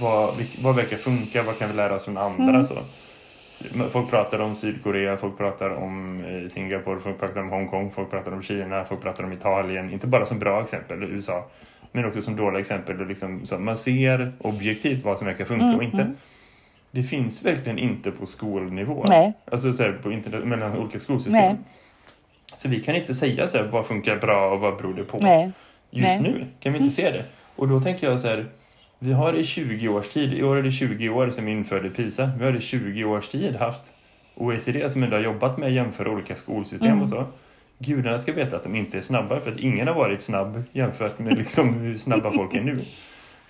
[0.00, 2.50] vad, vad verkar funka, vad kan vi lära oss från andra.
[2.50, 2.64] Mm.
[2.64, 2.74] Så.
[3.92, 8.32] Folk pratar om Sydkorea, folk pratar om eh, Singapore, folk pratar om Hongkong, folk pratar
[8.32, 9.90] om Kina, folk pratar om Italien.
[9.90, 11.44] Inte bara som bra exempel, USA.
[11.92, 13.00] Men också som dåliga exempel.
[13.00, 16.02] Och liksom, så man ser objektivt vad som verkar funka mm, och inte.
[16.02, 16.16] Mm.
[16.90, 19.04] Det finns verkligen inte på skolnivå.
[19.08, 19.32] Nej.
[19.44, 21.32] Alltså så här, på internet, mellan olika skolsystem.
[21.32, 21.56] Nej.
[22.54, 25.18] Så vi kan inte säga så här, vad funkar bra och vad beror det på.
[25.18, 25.52] Nej.
[25.90, 26.90] Just nu kan vi inte mm.
[26.90, 27.24] se det.
[27.56, 28.46] Och då tänker jag så här,
[28.98, 31.90] vi har i 20 års tid, i år är det 20 år sedan vi införde
[31.90, 33.80] PISA, vi har i 20 års tid haft
[34.34, 37.02] OECD som ändå har jobbat med att jämföra olika skolsystem mm.
[37.02, 37.24] och så
[37.80, 41.18] gudarna ska veta att de inte är snabba för att ingen har varit snabb jämfört
[41.18, 42.78] med liksom hur snabba folk är nu.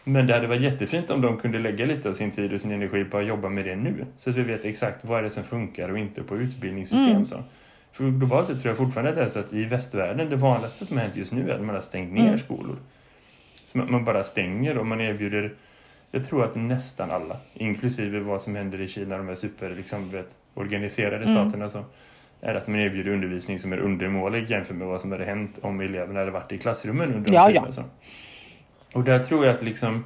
[0.05, 2.71] Men det hade varit jättefint om de kunde lägga lite av sin tid och sin
[2.71, 4.07] energi på att jobba med det nu.
[4.19, 7.11] Så att vi vet exakt vad är det som funkar och inte på utbildningssystem.
[7.11, 7.27] Mm.
[7.27, 7.43] Så.
[7.93, 10.87] För globalt sett tror jag fortfarande att det är så att i västvärlden, det vanligaste
[10.87, 12.39] som har hänt just nu är att man har stängt ner mm.
[12.39, 12.77] skolor.
[13.65, 15.55] Så man bara stänger och man erbjuder,
[16.11, 20.11] jag tror att nästan alla, inklusive vad som händer i Kina, de här super, liksom,
[20.11, 21.35] vet, organiserade mm.
[21.35, 21.85] staterna, så
[22.41, 25.81] är att man erbjuder undervisning som är undermålig jämfört med vad som hade hänt om
[25.81, 27.63] eleverna hade varit i klassrummen under ja, ja.
[27.63, 27.85] Alltså.
[28.93, 30.05] Och där tror jag att liksom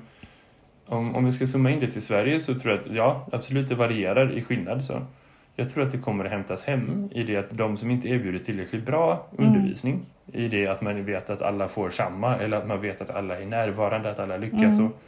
[0.86, 3.68] om, om vi ska zooma in det till Sverige så tror jag att ja, absolut
[3.68, 4.84] det varierar i skillnad.
[4.84, 5.02] Så.
[5.56, 8.38] Jag tror att det kommer att hämtas hem i det att de som inte erbjuder
[8.38, 9.50] tillräckligt bra mm.
[9.50, 13.10] undervisning i det att man vet att alla får samma eller att man vet att
[13.10, 14.78] alla är närvarande, att alla lyckas.
[14.78, 14.86] Mm.
[14.86, 15.02] Och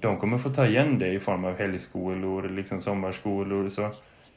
[0.00, 3.68] de kommer få ta igen det i form av helgskolor, liksom sommarskolor.
[3.68, 3.90] Så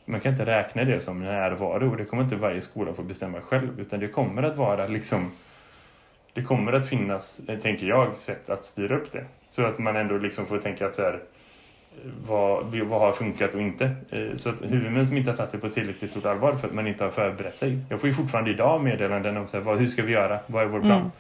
[0.10, 3.42] man kan inte räkna det som närvaro och det kommer inte varje skola få bestämma
[3.42, 5.32] själv utan det kommer att vara liksom
[6.34, 9.26] det kommer att finnas, tänker jag, sätt att styra upp det.
[9.50, 11.20] Så att man ändå liksom får tänka att så här,
[12.28, 13.96] vad, vad har funkat och inte.
[14.12, 16.74] Eh, så att huvudmän som inte har tagit det på tillräckligt stort allvar för att
[16.74, 17.78] man inte har förberett sig.
[17.90, 20.64] Jag får ju fortfarande idag meddelanden om så här, vad, hur ska vi göra, vad
[20.64, 21.00] är vår plan?
[21.00, 21.12] Mm.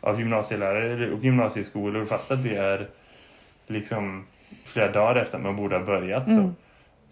[0.00, 2.88] Av gymnasielärare och gymnasieskolor fast att det är
[3.66, 4.26] liksom
[4.64, 6.26] flera dagar efter att man borde ha börjat.
[6.26, 6.42] Mm.
[6.42, 6.52] Så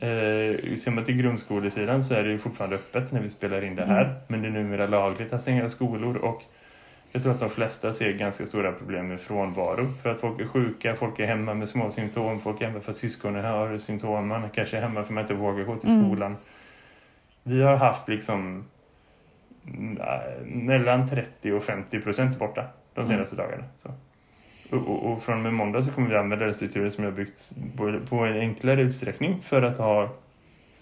[0.02, 3.76] Eh, ser man till grundskolesidan så är det ju fortfarande öppet när vi spelar in
[3.76, 4.04] det här.
[4.04, 4.16] Mm.
[4.26, 6.42] Men det är numera lagligt att stänga skolor och
[7.12, 9.86] Jag tror att de flesta ser ganska stora problem med frånvaro.
[10.02, 12.90] För att folk är sjuka, folk är hemma med små symptom, folk är hemma för
[12.90, 15.90] att syskonen har symptom, man kanske är hemma för att man inte vågar gå till
[15.90, 16.04] Mm.
[16.04, 16.36] skolan.
[17.42, 18.64] Vi har haft liksom
[20.00, 23.64] äh, mellan 30 och 50 procent borta de senaste dagarna.
[23.82, 23.88] Så.
[24.72, 27.50] Och, och, från och med måndag så kommer vi använda den strukturen som jag byggt
[28.08, 30.10] på, en enklare utsträckning för att ha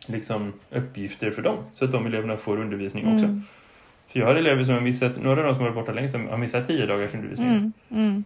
[0.06, 1.56] liksom uppgifter för dem.
[1.74, 3.26] Så att de eleverna får undervisning också.
[3.26, 3.42] Mm.
[4.08, 6.36] För jag har elever som har missat, några av de som varit borta längst har
[6.36, 7.48] missat 10 dagars undervisning.
[7.48, 7.72] Mm.
[7.90, 8.24] Mm.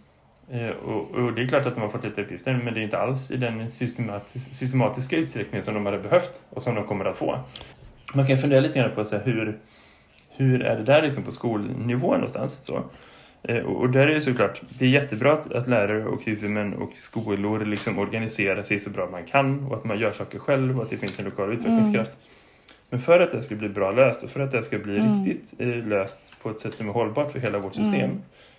[0.51, 2.85] Eh, och, och det är klart att de har fått lite uppgifter men det är
[2.85, 7.05] inte alls i den systematis systematiska utsträckning som de hade behövt och som de kommer
[7.05, 7.39] att få.
[8.15, 9.59] Man kan fundera lite grann på så här, hur,
[10.31, 12.61] hur är det där liksom på skolnivå någonstans.
[12.63, 12.83] Så.
[13.49, 16.93] Eh, och, där är det såklart, det är jättebra att, att lärare och huvudmän och
[16.97, 20.83] skolor liksom organiserar sig så bra man kan och att man gör saker själv och
[20.83, 22.19] att det finns en lokal utvecklingskraft.
[22.91, 25.61] Men för att det ska bli bra löst och för att det ska bli riktigt
[25.61, 28.11] eh, löst på ett sätt som är hållbart för hela vårt system.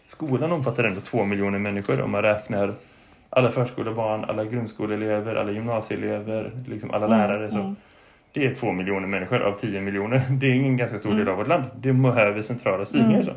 [0.07, 2.73] Skolan omfattar ändå två miljoner människor om man räknar
[3.29, 7.51] alla förskolebarn, alla grundskoleelever, alla gymnasieelever, liksom alla lärare.
[7.51, 7.75] Så.
[8.31, 10.21] Det är två miljoner människor av tio miljoner.
[10.29, 11.63] Det är en ganska stor del av vårt land.
[11.75, 13.23] Det behöver centrala styrningar.
[13.23, 13.31] Så.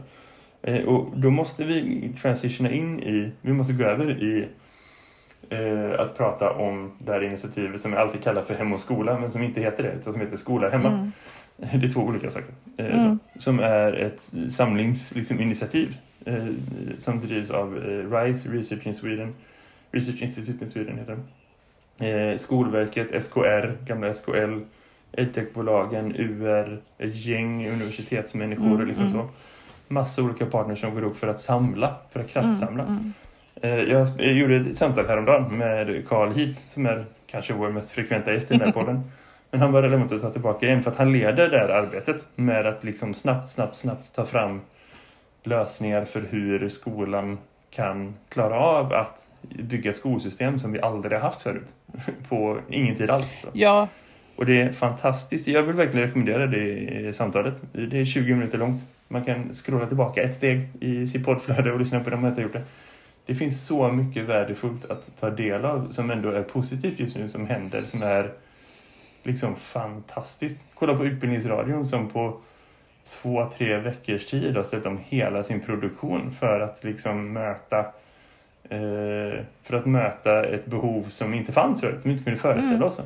[0.63, 4.49] Eh, och då måste vi transitiona in i, vi måste gå över i
[5.51, 9.19] eh, att prata om det här initiativet som jag alltid kallar för Hem och skola
[9.19, 11.11] men som inte heter det utan som heter Skola hemma.
[11.57, 12.51] Det är två olika saker.
[12.77, 16.47] Eh, så, som är ett samlingsinitiativ eh,
[16.99, 19.35] som drivs av eh, RISE, Research in Sweden,
[19.91, 21.23] Research Institute in Sweden heter det.
[21.99, 24.61] Eh, Skolverket, SKR, gamla SKL,
[25.13, 29.29] edtechbolagen, UR, ett gäng universitetsmänniskor och liksom så.
[29.89, 32.99] Massa olika partners som går upp för att samla, för att kraftsamla.
[33.63, 37.91] Eh, Jag jag gjorde ett samtal häromdagen med Carl Heath som är kanske vår mest
[37.91, 39.11] frekventa gäst i den här podden.
[39.51, 42.27] Men han var relevant att ta tillbaka igen för att han leder det här arbetet
[42.35, 44.61] med att liksom snabbt, snabbt, snabbt ta fram
[45.45, 47.39] lösningar för hur skolan
[47.71, 51.67] kan klara av att bygga skolsystem som vi aldrig har haft förut.
[52.29, 53.35] På ingen tid alls.
[53.43, 53.49] Så.
[53.53, 53.89] Ja,
[54.37, 55.49] Och det är fantastiskt.
[55.49, 57.63] Jag vill verkligen rekommendera det samtalet.
[57.73, 58.83] Det är 20 minuter långt.
[59.09, 62.53] Man kan scrolla tillbaka ett steg i sitt poddflöde och lyssna på inte har gjort
[62.53, 62.65] det.
[63.27, 67.29] Det finns så mycket värdefullt att ta del av som ändå är positivt just nu
[67.29, 68.33] som händer som är
[69.23, 70.57] liksom fantastiskt.
[70.75, 72.41] Kolla på Utbildningsradion som på
[73.09, 77.79] två, tre veckors tid har ställt om hela sin produktion för att liksom möta
[78.65, 82.87] eh, för att möta ett behov som inte fanns förut, som vi inte kunde föreställa
[82.87, 83.01] oss.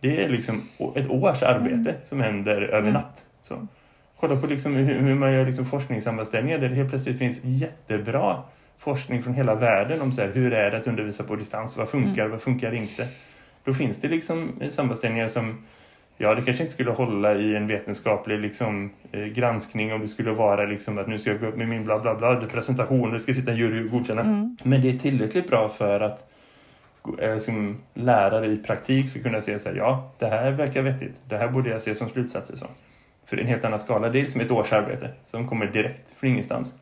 [0.00, 0.62] Det är liksom
[0.94, 3.24] ett års arbete som händer över natt.
[3.40, 3.66] Så.
[4.20, 8.42] Kolla på liksom hur, hur man gör liksom forskningssammanställningar där det helt plötsligt finns jättebra
[8.78, 11.88] forskning från hela världen om så här, hur är det att undervisa på distans, vad
[11.88, 13.06] funkar, vad funkar inte.
[13.64, 15.58] Då finns det liksom sammanställningar som
[16.20, 20.32] Ja, det kanske inte skulle hålla i en vetenskaplig liksom, eh, granskning om det skulle
[20.32, 23.20] vara liksom, att nu ska jag gå upp med min bla bla bla presentation det
[23.20, 24.22] ska sitta en jury och godkänna.
[24.62, 26.30] Men det är tillräckligt bra för att
[27.18, 31.20] liksom, lärare i praktik ska kunna säga så här, ja, det här verkar vettigt.
[31.28, 32.56] Det här borde jag se som slutsatser.
[32.56, 32.66] Så.
[33.28, 36.30] För en helt annan skala, det är liksom ett års arbete som kommer direkt från
[36.30, 36.74] ingenstans.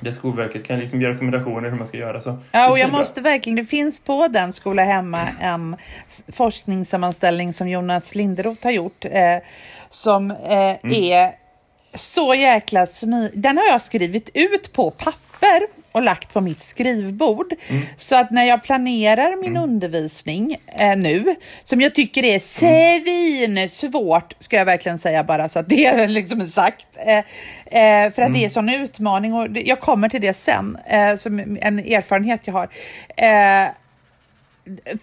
[0.00, 2.20] Där Skolverket kan liksom ge rekommendationer hur man ska göra.
[2.20, 2.38] Så.
[2.52, 2.98] Ja, och jag bra.
[2.98, 5.76] måste verkligen, det finns på den Skola Hemma en
[6.32, 9.36] forskningssammanställning som Jonas Linderoth har gjort eh,
[9.88, 11.32] som eh, är
[11.94, 15.62] så jäkla smi- Den har jag skrivit ut på papper
[15.96, 17.54] och lagt på mitt skrivbord.
[17.96, 24.34] Så att när jag planerar min undervisning eh, nu, som jag tycker är svin svårt,
[24.38, 26.86] ska jag verkligen säga bara så att det är liksom sagt.
[26.94, 27.18] Eh,
[27.80, 31.16] eh, för att det är sån utmaning och det, jag kommer till det sen, eh,
[31.16, 32.68] som en erfarenhet jag har.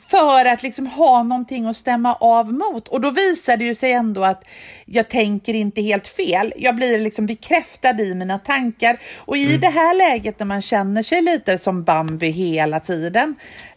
[0.08, 2.88] För att liksom ha någonting att stämma av mot.
[2.88, 4.44] Och då visar det ju sig ändå att
[4.86, 6.54] jag tänker inte helt fel.
[6.58, 9.00] Jag blir liksom bekräftad i mina tankar.
[9.18, 13.36] Och i det här läget när man känner sig lite som Bambi hela tiden,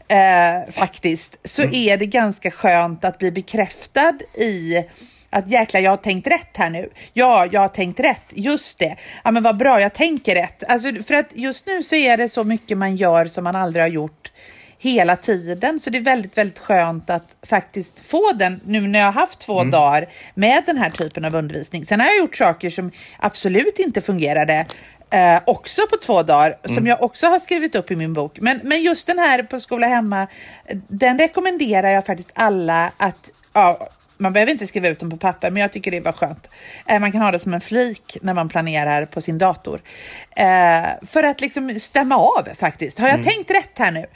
[0.09, 4.85] eh, faktiskt, så är det ganska skönt att bli bekräftad i
[5.31, 6.90] att jäklar, jag har tänkt rätt här nu.
[7.12, 8.22] Ja, jag har tänkt rätt.
[8.35, 8.96] Just det.
[9.25, 10.62] Ja, men vad bra, jag tänker rätt.
[10.68, 13.83] Alltså, för att just nu så är det så mycket man gör som man aldrig
[13.83, 14.33] har gjort
[14.78, 15.80] hela tiden.
[15.80, 19.38] Så det är väldigt, väldigt skönt att faktiskt få den nu när jag har haft
[19.38, 21.86] två dagar med den här typen av undervisning.
[21.86, 24.66] Sen har jag gjort saker som absolut inte fungerade.
[25.10, 28.38] Eh, också på två dagar, som jag också har skrivit upp i min bok.
[28.40, 30.26] Men, men just den här på Skola Hemma,
[30.88, 35.50] den rekommenderar jag faktiskt alla att ja, man behöver inte skriva ut dem på papper,
[35.50, 36.50] men jag tycker det var skönt.
[36.86, 39.80] Eh, man kan ha det som en flik när man planerar på sin dator.
[40.36, 42.98] Eh, för att liksom stämma av faktiskt.
[42.98, 44.06] Har jag tänkt rätt här nu?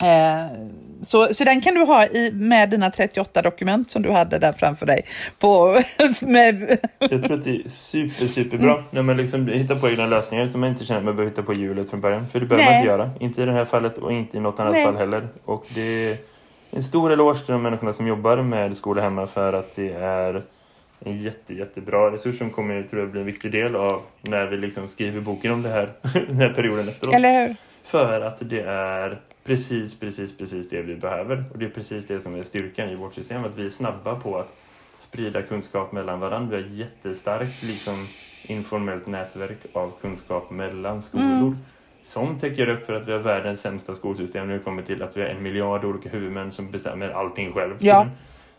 [0.00, 0.46] Eh,
[1.02, 4.52] så, så den kan du ha i, med dina 38 dokument som du hade där
[4.52, 5.06] framför dig.
[5.38, 5.80] På,
[6.20, 6.78] med...
[6.98, 8.84] Jag tror att det är super, superbra mm.
[8.90, 11.42] när man liksom hittar på egna lösningar som man inte känner att man behöver hitta
[11.42, 12.26] på hjulet från början.
[12.26, 12.74] För det behöver Nej.
[12.74, 13.10] man inte göra.
[13.20, 14.84] Inte i det här fallet och inte i något annat Nej.
[14.84, 15.28] fall heller.
[15.44, 16.16] Och det är
[16.70, 20.42] en stor eloge till de människorna som jobbar med skola hemma för att det är
[21.04, 24.56] en jätte, jättebra resurs som kommer tror jag bli en viktig del av när vi
[24.56, 25.92] liksom skriver boken om det här,
[26.26, 27.14] den här perioden efteråt.
[27.14, 27.56] Eller hur?
[27.84, 31.44] För att det är precis, precis, precis det vi behöver.
[31.52, 33.44] Och det är precis det som är styrkan i vårt system.
[33.44, 34.56] Att vi är snabba på att
[34.98, 36.56] sprida kunskap mellan varandra.
[36.56, 38.06] Vi har jättestarkt liksom,
[38.46, 41.26] informellt nätverk av kunskap mellan skolor.
[41.26, 41.58] Mm.
[42.02, 45.16] Som täcker upp för att vi har världens sämsta skolsystem när det kommer till att
[45.16, 47.76] vi har en miljard olika huvudmän som bestämmer allting själv.
[47.80, 48.06] Ja.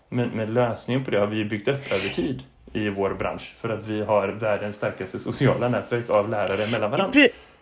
[0.10, 3.56] Men, men lösningen på det har vi byggt upp över tid i vår bransch.
[3.58, 7.22] För att vi har världens starkaste sociala nätverk av lärare mellan varandra.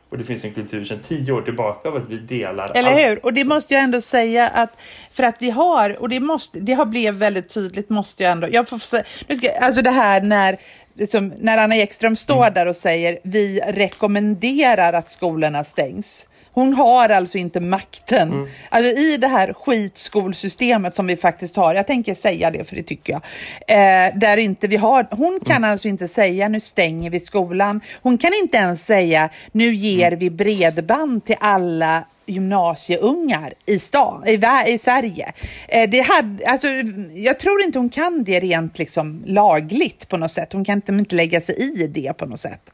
[0.09, 2.99] Och det finns en kultur sedan tio år tillbaka av att vi delar Eller allt.
[2.99, 3.25] hur?
[3.25, 6.73] Och det måste jag ändå säga att för att vi har, och det, måste, det
[6.73, 10.21] har blivit väldigt tydligt, måste jag ändå, jag får säga, nu ska, alltså det här
[10.21, 10.57] när
[10.93, 12.53] liksom, när Anna Ekström står mm.
[12.53, 16.27] där och säger vi rekommenderar att skolorna stängs.
[16.53, 18.31] Hon har alltså inte makten.
[18.31, 18.47] Mm.
[18.69, 22.83] Alltså i det här skitskolsystemet som vi faktiskt har, jag tänker säga det för det
[22.83, 23.21] tycker jag,
[23.67, 25.71] eh, där inte vi har, hon kan mm.
[25.71, 27.81] alltså inte säga nu stänger vi skolan.
[28.01, 30.19] Hon kan inte ens säga nu ger mm.
[30.19, 35.33] vi bredband till alla gymnasieungar i, stan, i, i Sverige.
[35.67, 36.67] Eh, det hade, alltså,
[37.13, 40.53] jag tror inte hon kan det rent liksom, lagligt på något sätt.
[40.53, 42.71] Hon kan inte, inte lägga sig i det på något sätt.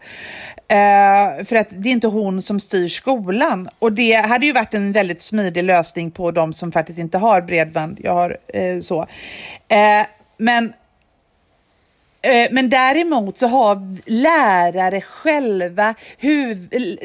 [0.68, 3.70] Eh, för att det är inte hon som styr skolan.
[3.80, 7.42] Och det hade ju varit en väldigt smidig lösning på de som faktiskt inte har
[7.42, 8.00] bredband.
[8.04, 9.02] Jag har eh, så.
[9.68, 10.06] Eh,
[10.38, 10.74] men
[12.26, 15.96] Eh, men däremot så har lärare själva,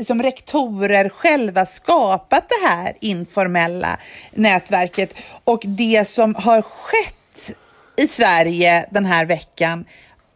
[0.05, 3.99] som rektorer själva skapat det här informella
[4.33, 5.15] nätverket.
[5.45, 7.51] Och det som har skett
[7.97, 9.85] i Sverige den här veckan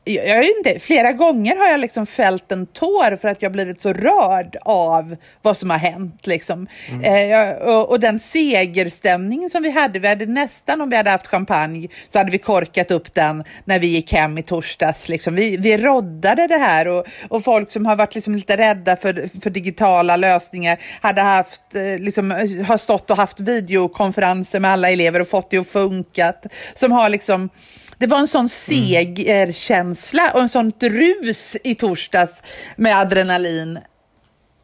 [0.04, 3.80] jag vet inte, flera gånger har jag liksom fällt en tår för att jag blivit
[3.80, 6.26] så rörd av vad som har hänt.
[6.26, 6.66] Liksom.
[6.90, 7.32] Mm.
[7.32, 11.26] Eh, och, och, den segerstämning som vi hade, vi hade nästan om vi hade haft
[11.26, 15.08] champagne så hade vi korkat upp den när vi gick hem i torsdags.
[15.08, 15.34] Liksom.
[15.34, 19.40] Vi, vi roddade det här och, och folk som har varit liksom lite rädda för,
[19.40, 22.30] för digitala lösningar hade haft, eh, liksom,
[22.66, 26.34] har stått och haft videokonferenser med alla elever och fått det att funka.
[26.74, 27.50] Som har liksom
[27.98, 32.42] det var en sån segerkänsla och en sån rus i torsdags
[32.76, 33.78] med adrenalin.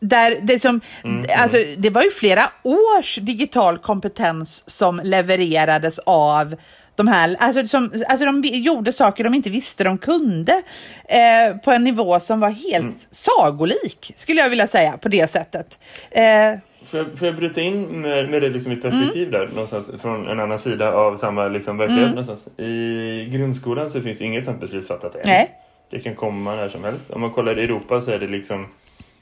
[0.01, 1.27] Där det, som, mm.
[1.37, 6.57] Alltså, det var ju flera års digital kompetens som levererades av
[6.97, 10.63] de här, alltså, som, alltså de gjorde saker de inte visste de kunde
[11.09, 12.99] eh, på en nivå som var helt mm.
[13.11, 15.79] sagolik, skulle jag vilja säga, på det sättet.
[16.11, 16.59] Eh,
[16.91, 19.41] Får jag, får jag bryta in med, med det liksom i perspektiv mm.
[19.41, 22.25] där någonstans från en annan sida av samma liksom verklighet mm.
[22.25, 22.59] någonstans.
[22.59, 25.21] I grundskolan så finns inget sånt beslut fattat än.
[25.25, 25.51] Nej.
[25.91, 27.11] Det kan komma när som helst.
[27.11, 28.67] Om man kollar i Europa så är det liksom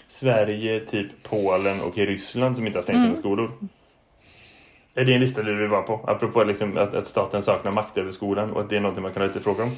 [0.08, 3.08] Sverige, typ Polen och Ryssland som inte har stängt mm.
[3.08, 3.50] sina skolor.
[4.94, 6.00] Är det en lista du vill vara på?
[6.06, 9.12] Apropå liksom att, att staten saknar makt över skolan och att det är något man
[9.12, 9.70] kan ha lite fråga om.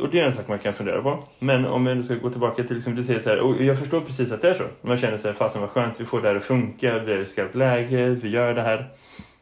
[0.00, 1.24] Och det är en sak man kan fundera på.
[1.38, 4.00] Men om jag ska gå tillbaka till, liksom du säger så här, och jag förstår
[4.00, 4.64] precis att det är så.
[4.80, 7.26] Man känner sig fasen vad skönt, vi får det här att funka, vi är i
[7.26, 8.86] skarpt läge, vi gör det här.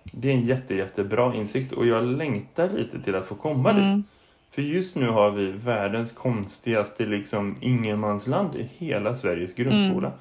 [0.04, 3.96] Det är en jätte, jättebra insikt och jag längtar lite till att få komma mm.
[3.96, 4.06] dit.
[4.50, 10.06] För just nu har vi världens konstigaste liksom ingenmansland i hela Sveriges grundskola.
[10.06, 10.18] Mm.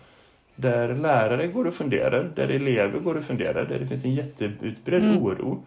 [0.56, 5.04] Där lärare går och funderar, där elever går och funderar, där det finns en jätteutbredd
[5.04, 5.24] mm.
[5.24, 5.64] oro.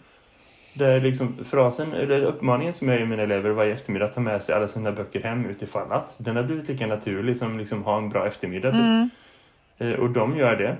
[0.75, 4.43] Där liksom frasen, eller uppmaningen som jag ger mina elever varje eftermiddag att ta med
[4.43, 6.15] sig alla sina böcker hem utifall att.
[6.19, 8.71] Den har blivit lika naturlig som liksom ha en bra eftermiddag.
[8.71, 8.81] Typ.
[8.81, 9.11] Mm.
[9.79, 10.77] Eh, och de gör det.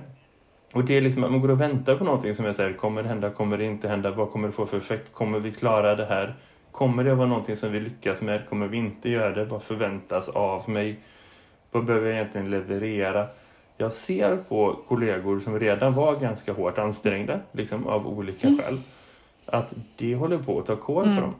[0.73, 3.03] Och det är liksom att man går och väntar på någonting som jag säger, kommer
[3.03, 5.95] det hända, kommer det inte hända, vad kommer det få för effekt, kommer vi klara
[5.95, 6.35] det här?
[6.71, 10.29] Kommer det vara någonting som vi lyckas med, kommer vi inte göra det, vad förväntas
[10.29, 10.99] av mig?
[11.71, 13.27] Vad behöver jag egentligen leverera?
[13.77, 18.59] Jag ser på kollegor som redan var ganska hårt ansträngda, liksom av olika mm.
[18.59, 18.77] skäl
[19.45, 21.15] att det håller på att ta koll mm.
[21.15, 21.33] på dem.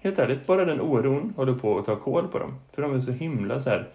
[0.00, 2.54] Helt ärligt, bara den oron håller på att ta koll på dem.
[2.74, 3.88] För de är så himla så här,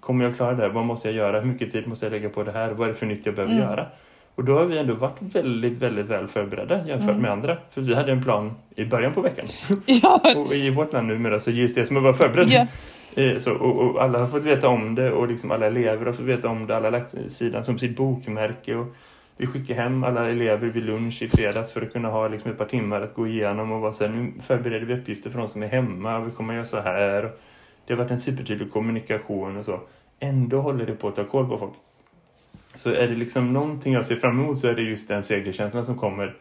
[0.00, 0.68] kommer jag klara det här?
[0.68, 1.40] Vad måste jag göra?
[1.40, 2.70] Hur mycket tid måste jag lägga på det här?
[2.70, 3.64] Vad är det för nytt jag behöver mm.
[3.64, 3.86] göra?
[4.34, 7.22] Och då har vi ändå varit väldigt, väldigt väl förberedda jämfört mm.
[7.22, 7.56] med andra.
[7.70, 9.46] För vi hade en plan i början på veckan.
[9.86, 10.20] Ja.
[10.36, 12.68] och i vårt land numera så ges det som att vara förberedd.
[13.16, 13.38] Yeah.
[13.38, 16.26] Så, och, och, alla har fått veta om det och liksom alla elever har fått
[16.26, 16.76] veta om det.
[16.76, 18.74] Alla har lagt sidan som sitt bokmärke.
[18.74, 18.86] Och
[19.36, 22.58] vi skickade hem alla elever vid lunch i fredags för att kunna ha liksom ett
[22.58, 25.48] par timmar att gå igenom och vara så här, nu förbereder vi uppgifter för de
[25.48, 27.32] som är hemma och vi kommer att göra så här.
[27.86, 29.80] Det har varit en supertydlig kommunikation och så.
[30.20, 31.72] Ändå håller det på att ta koll på folk.
[32.74, 35.86] Så är det liksom någonting jag ser fram emot så är det just den segerkänslan
[35.86, 36.36] som kommer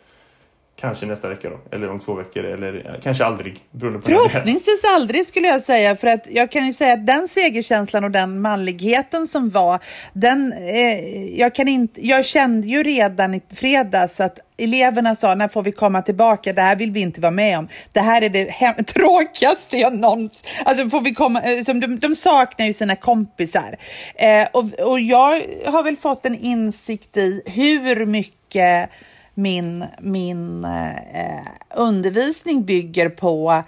[0.79, 3.63] Kanske nästa vecka då, eller om två veckor, eller eh, kanske aldrig.
[3.79, 8.11] Förhoppningsvis aldrig skulle jag säga, för att jag kan ju säga att den segerkänslan och
[8.11, 9.79] den manligheten som var,
[10.13, 15.47] den, eh, jag, kan inte, jag kände ju redan i fredags att eleverna sa, när
[15.47, 16.53] får vi komma tillbaka?
[16.53, 17.67] Det här vill vi inte vara med om.
[17.91, 20.39] Det här är det tråkigaste jag någonsin...
[20.65, 21.41] Alltså får vi komma...
[21.41, 23.75] Eh, som de, de saknar ju sina kompisar.
[24.15, 28.89] Eh, och, och jag har väl fått en insikt i hur mycket
[29.35, 33.63] min, min eh, undervisning bygger på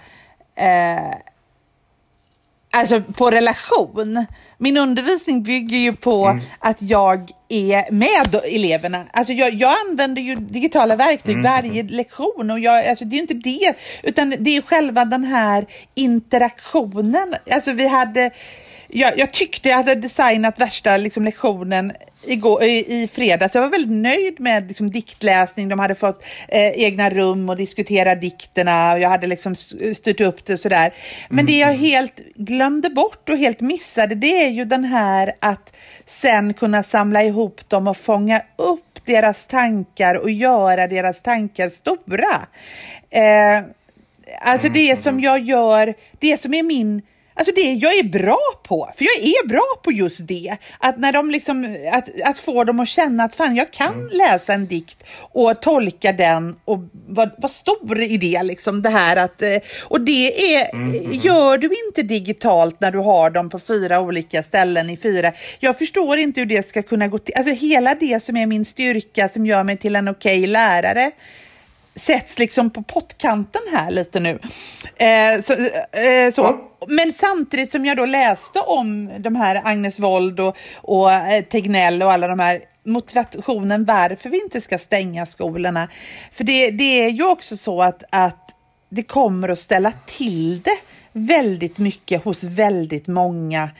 [0.54, 1.14] eh,
[2.70, 4.26] Alltså på relation.
[4.58, 6.42] Min undervisning bygger ju på mm.
[6.58, 9.06] att jag är med eleverna.
[9.12, 11.42] Alltså jag, jag använder ju digitala verktyg mm.
[11.42, 15.66] varje lektion och jag, alltså det är inte det, utan det är själva den här
[15.94, 17.34] interaktionen.
[17.50, 18.30] Alltså vi hade
[18.88, 21.92] jag, jag, tyckte jag hade designat värsta liksom, lektionen
[22.24, 23.54] igår, i, i fredags.
[23.54, 25.68] Jag var väldigt nöjd med liksom, diktläsning.
[25.68, 29.54] De hade fått eh, egna rum och diskutera dikterna och jag hade liksom
[29.94, 30.94] styrt upp det sådär.
[31.28, 31.46] Men mm.
[31.46, 35.76] det jag helt glömde bort och helt missade det är ju den här att
[36.06, 42.46] sen kunna samla ihop dem och fånga upp deras tankar och göra deras tankar stora.
[43.10, 43.64] Eh,
[44.40, 44.78] alltså mm.
[44.78, 47.02] det som jag gör, det som är min
[47.38, 50.56] Alltså det jag är bra på, för jag är bra på just det.
[50.78, 54.08] Att, när de liksom, att, att få dem att känna att fan, jag kan mm.
[54.12, 56.78] läsa en dikt och tolka den och
[57.08, 58.42] vara var stor i det.
[58.42, 61.20] Liksom, det här att, eh, och det är, mm, mm, mm.
[61.22, 65.32] gör du inte digitalt när du har dem på fyra olika ställen i fyra.
[65.58, 67.34] Jag förstår inte hur det ska kunna gå till.
[67.34, 71.10] Alltså hela det som är min styrka som gör mig till en okej okay lärare
[71.98, 74.38] sätts liksom på pottkanten här lite nu.
[74.96, 76.58] Eh, så, eh, så.
[76.88, 82.02] Men samtidigt som jag då läste om de här Agnes Wold och, och eh, Tegnell
[82.02, 85.88] och alla de här motivationen varför vi inte ska stänga skolorna.
[86.32, 88.50] För det, det är ju också så att, att
[88.90, 90.78] det kommer att ställa till det
[91.12, 93.70] väldigt mycket hos väldigt många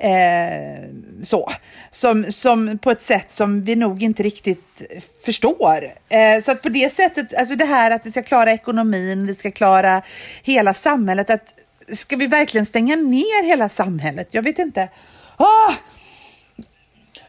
[0.00, 0.88] Eh,
[1.22, 1.52] så,
[1.90, 4.82] som, som på ett sätt som vi nog inte riktigt
[5.24, 5.92] förstår.
[6.08, 9.34] Eh, så att på det sättet, alltså det här att vi ska klara ekonomin, vi
[9.34, 10.02] ska klara
[10.42, 11.54] hela samhället, att
[11.92, 14.28] ska vi verkligen stänga ner hela samhället?
[14.30, 14.88] Jag vet inte.
[15.36, 15.72] Ah!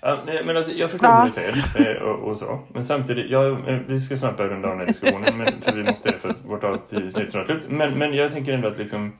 [0.02, 1.18] Ja, men alltså, jag förstår ja.
[1.18, 2.60] vad du säger eh, och, och, så.
[2.74, 5.76] Men samtidigt, ja, eh, vi ska snart börja runda av den här diskussionen men, för
[5.76, 7.64] vi måste det för att vårt avsnitt snart slut.
[7.70, 9.14] Men, men jag tänker ändå att liksom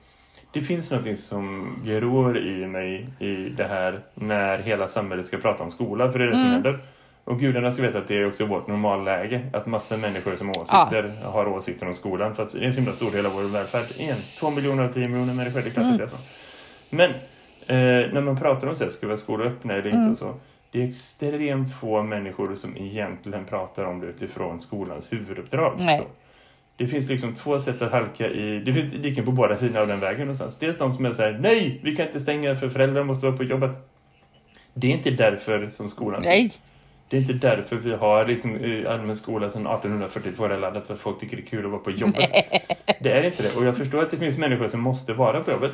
[0.52, 5.64] det finns något som gror i mig i det här när hela samhället ska prata
[5.64, 6.44] om skola, för det är det mm.
[6.44, 6.78] som händer.
[7.24, 9.40] Och gudarna ska veta att det är också vårt normalläge.
[9.52, 11.30] Att massa människor som har åsikter ja.
[11.30, 12.34] har åsikter om skolan.
[12.34, 13.84] För att det är en så himla stor del av vår välfärd.
[13.98, 15.92] En, två miljoner av tio miljoner människor, det är klart mm.
[15.92, 16.16] att det är så.
[16.90, 17.10] Men
[17.66, 20.12] eh, när man pratar om så ska vi ha skolor öppna eller inte mm.
[20.12, 20.34] och så.
[20.70, 25.74] Det är extremt få människor som egentligen pratar om det utifrån skolans huvuduppdrag.
[25.78, 25.98] Nej.
[25.98, 26.04] Så.
[26.78, 28.60] Det finns liksom två sätt att halka i.
[28.60, 30.58] Det finns diken på båda sidor av den vägen någonstans.
[30.58, 33.44] Dels de som är såhär, nej, vi kan inte stänga för föräldrar måste vara på
[33.44, 33.70] jobbet.
[34.74, 36.52] Det är inte därför som skolan Nej.
[37.08, 41.00] Det är inte därför vi har liksom allmän skola sedan 1842 i landet för att
[41.00, 42.30] folk tycker det är kul att vara på jobbet.
[42.32, 42.66] Nej.
[43.00, 43.56] Det är inte det.
[43.56, 45.72] Och jag förstår att det finns människor som måste vara på jobbet.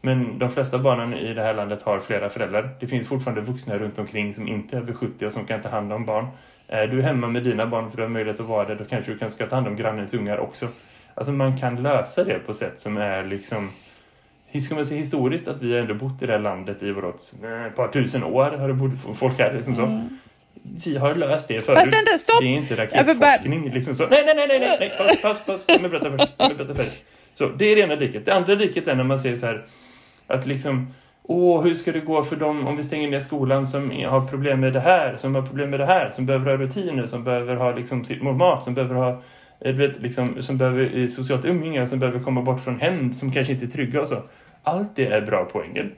[0.00, 2.76] Men de flesta barnen i det här landet har flera föräldrar.
[2.80, 5.68] Det finns fortfarande vuxna runt omkring som inte är över 70 och som kan ta
[5.68, 6.26] hand om barn.
[6.68, 9.12] Är du hemma med dina barn för du har möjlighet att vara det, då kanske
[9.12, 10.68] du kan ska ta hand om grannens ungar också.
[11.14, 13.70] Alltså man kan lösa det på sätt som är liksom...
[14.64, 17.88] Ska man säga historiskt att vi ändå bott i det här landet i ett par
[17.88, 19.82] tusen år har det bott folk här liksom så.
[19.82, 20.18] Mm.
[20.84, 21.78] Vi har löst det förut.
[21.78, 22.40] Fast inte, stopp!
[22.40, 23.70] Det är inte raketforskning.
[23.70, 24.06] Liksom så.
[24.06, 25.64] Nej, nej, nej, nej, nej, paus, paus, paus.
[25.68, 26.32] Låt mig berätta först.
[26.38, 27.04] Låt mig berätta först.
[27.34, 28.24] Så, det är det ena diket.
[28.24, 29.64] Det andra diket är när man säger så här
[30.26, 30.94] att liksom
[31.30, 34.60] Åh, hur ska det gå för dem om vi stänger ner skolan som har problem
[34.60, 37.56] med det här, som har problem med det här, som behöver ha rutiner, som behöver
[37.56, 39.22] ha liksom sitt mat, som behöver ha
[39.60, 43.52] eh, vet, liksom, som behöver socialt umgänge, som behöver komma bort från hem, som kanske
[43.52, 44.16] inte är trygga och så.
[44.62, 45.90] Allt det är bra poänger.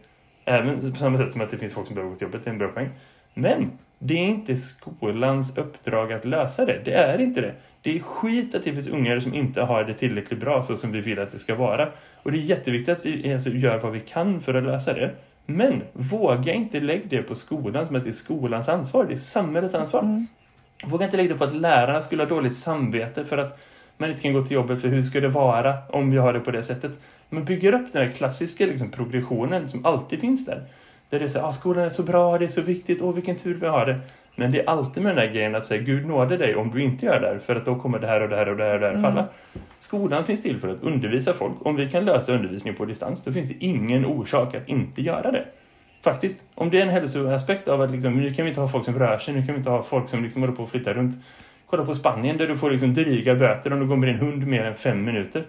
[0.45, 2.51] Även på samma sätt som att det finns folk som behöver gå till jobbet, det
[2.51, 2.89] är en bra poäng.
[3.35, 6.81] Men det är inte skolans uppdrag att lösa det.
[6.85, 7.55] Det är inte det.
[7.83, 10.93] Det är skit att det finns ungar som inte har det tillräckligt bra så som
[10.93, 11.89] vi vill att det ska vara.
[12.23, 15.11] Och det är jätteviktigt att vi alltså gör vad vi kan för att lösa det.
[15.47, 19.05] Men våga inte lägga det på skolan som att det är skolans ansvar.
[19.05, 20.01] Det är samhällets ansvar.
[20.01, 20.27] Mm.
[20.85, 23.61] Våga inte lägga det på att lärarna skulle ha dåligt samvete för att
[23.97, 26.41] man inte kan gå till jobbet för hur ska det vara om vi har det
[26.41, 26.93] på det sättet.
[27.29, 30.63] Man bygger upp den här klassiska liksom, progressionen som alltid finns där.
[31.11, 33.37] Där det är så ah, skolan är så bra, det är så viktigt, åh vilken
[33.37, 34.01] tur vi har det.
[34.41, 36.83] Men det är alltid med den här grejen att säga Gud nåde dig om du
[36.83, 38.65] inte gör det här för att då kommer det här och det här och det
[38.65, 39.03] här och det här mm.
[39.03, 39.29] falla.
[39.79, 41.67] Skolan finns till för att undervisa folk.
[41.67, 45.31] Om vi kan lösa undervisning på distans då finns det ingen orsak att inte göra
[45.31, 45.45] det.
[46.03, 46.45] Faktiskt.
[46.55, 48.99] Om det är en hälsoaspekt av att liksom, nu kan vi inte ha folk som
[48.99, 51.25] rör sig, nu kan vi inte ha folk som liksom håller på att flytta runt.
[51.67, 54.47] Kolla på Spanien där du får liksom dryga böter om du går med din hund
[54.47, 55.45] mer än fem minuter.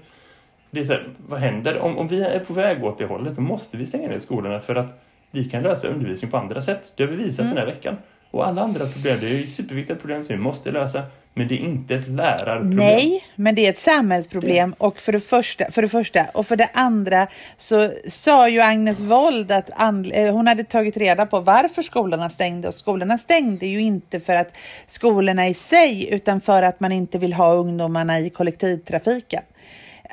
[0.72, 1.80] Det är så här, vad händer?
[1.80, 4.60] Om, om vi är på väg åt det hållet då måste vi stänga ner skolorna
[4.60, 6.94] för att vi kan lösa undervisning på andra sätt.
[6.96, 7.56] Det har vi visat mm.
[7.56, 7.98] den här veckan.
[8.32, 11.04] Och alla andra problem, det är ju superviktiga problem som vi måste lösa.
[11.34, 12.78] Men det är inte ett lärarproblem.
[12.78, 14.76] Nej, men det är ett samhällsproblem.
[14.78, 16.26] Och för det, första, för det första.
[16.34, 17.28] Och för det andra
[17.58, 19.70] så sa ju Agnes Wold att
[20.14, 22.68] eh, hon hade tagit reda på varför skolorna stängde.
[22.68, 24.58] Och skolorna stängde ju inte för att
[24.88, 29.44] skolorna i sig, utan för att man inte vill ha ungdomarna i kollektivtrafiken.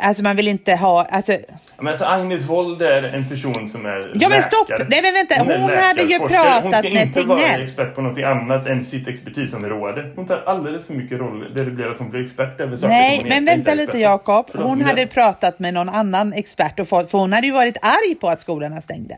[0.01, 1.05] Alltså man vill inte ha...
[1.11, 1.39] Alltså...
[1.77, 4.69] Men alltså Agnes Wold är en person som är Ja men stopp!
[4.89, 7.03] Nej men vänta, hon, hon hade ju pratat med Tegnell.
[7.03, 10.13] Hon ska inte vara expert på något annat än sitt expertisområde.
[10.17, 12.95] Hon tar alldeles för mycket roll där det blir att hon blir expert över saker
[12.95, 14.51] Nej, men vänta lite Jakob.
[14.55, 18.15] Hon hade pratat med någon annan expert och fått, för hon hade ju varit arg
[18.15, 19.17] på att skolorna stängde.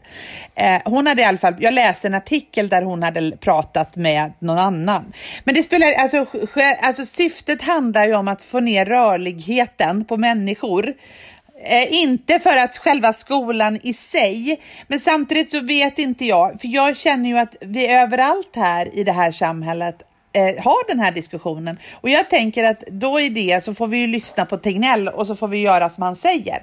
[0.55, 4.33] Eh, hon hade i alla fall, jag läste en artikel där hon hade pratat med
[4.39, 5.13] någon annan.
[5.45, 6.27] Men det spelar, alltså,
[6.83, 10.95] alltså syftet handlar ju om att få ner rörligheten på människor människor.
[11.63, 16.69] Eh, inte för att själva skolan i sig, men samtidigt så vet inte jag, för
[16.69, 20.03] jag känner ju att vi överallt här i det här samhället
[20.33, 21.79] eh, har den här diskussionen.
[21.93, 25.27] Och jag tänker att då i det så får vi ju lyssna på Tegnell och
[25.27, 26.63] så får vi göra som han säger.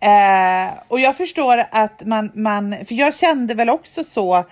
[0.00, 4.44] Eh, och jag förstår att man, man, för jag kände väl också så Eh,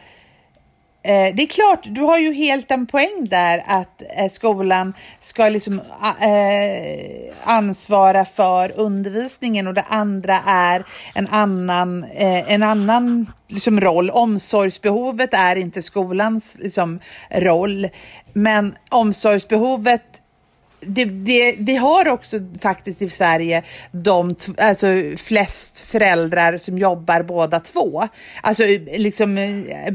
[1.02, 5.48] Eh, det är klart, du har ju helt en poäng där att eh, skolan ska
[5.48, 5.80] liksom
[6.20, 10.84] eh, ansvara för undervisningen och det andra är
[11.14, 14.10] en annan, eh, en annan liksom, roll.
[14.10, 17.88] Omsorgsbehovet är inte skolans liksom, roll,
[18.32, 20.19] men omsorgsbehovet
[20.80, 23.62] det, det, vi har också faktiskt i Sverige
[23.92, 28.08] de alltså flest föräldrar som jobbar båda två.
[28.40, 28.62] Alltså
[28.96, 29.88] liksom eh,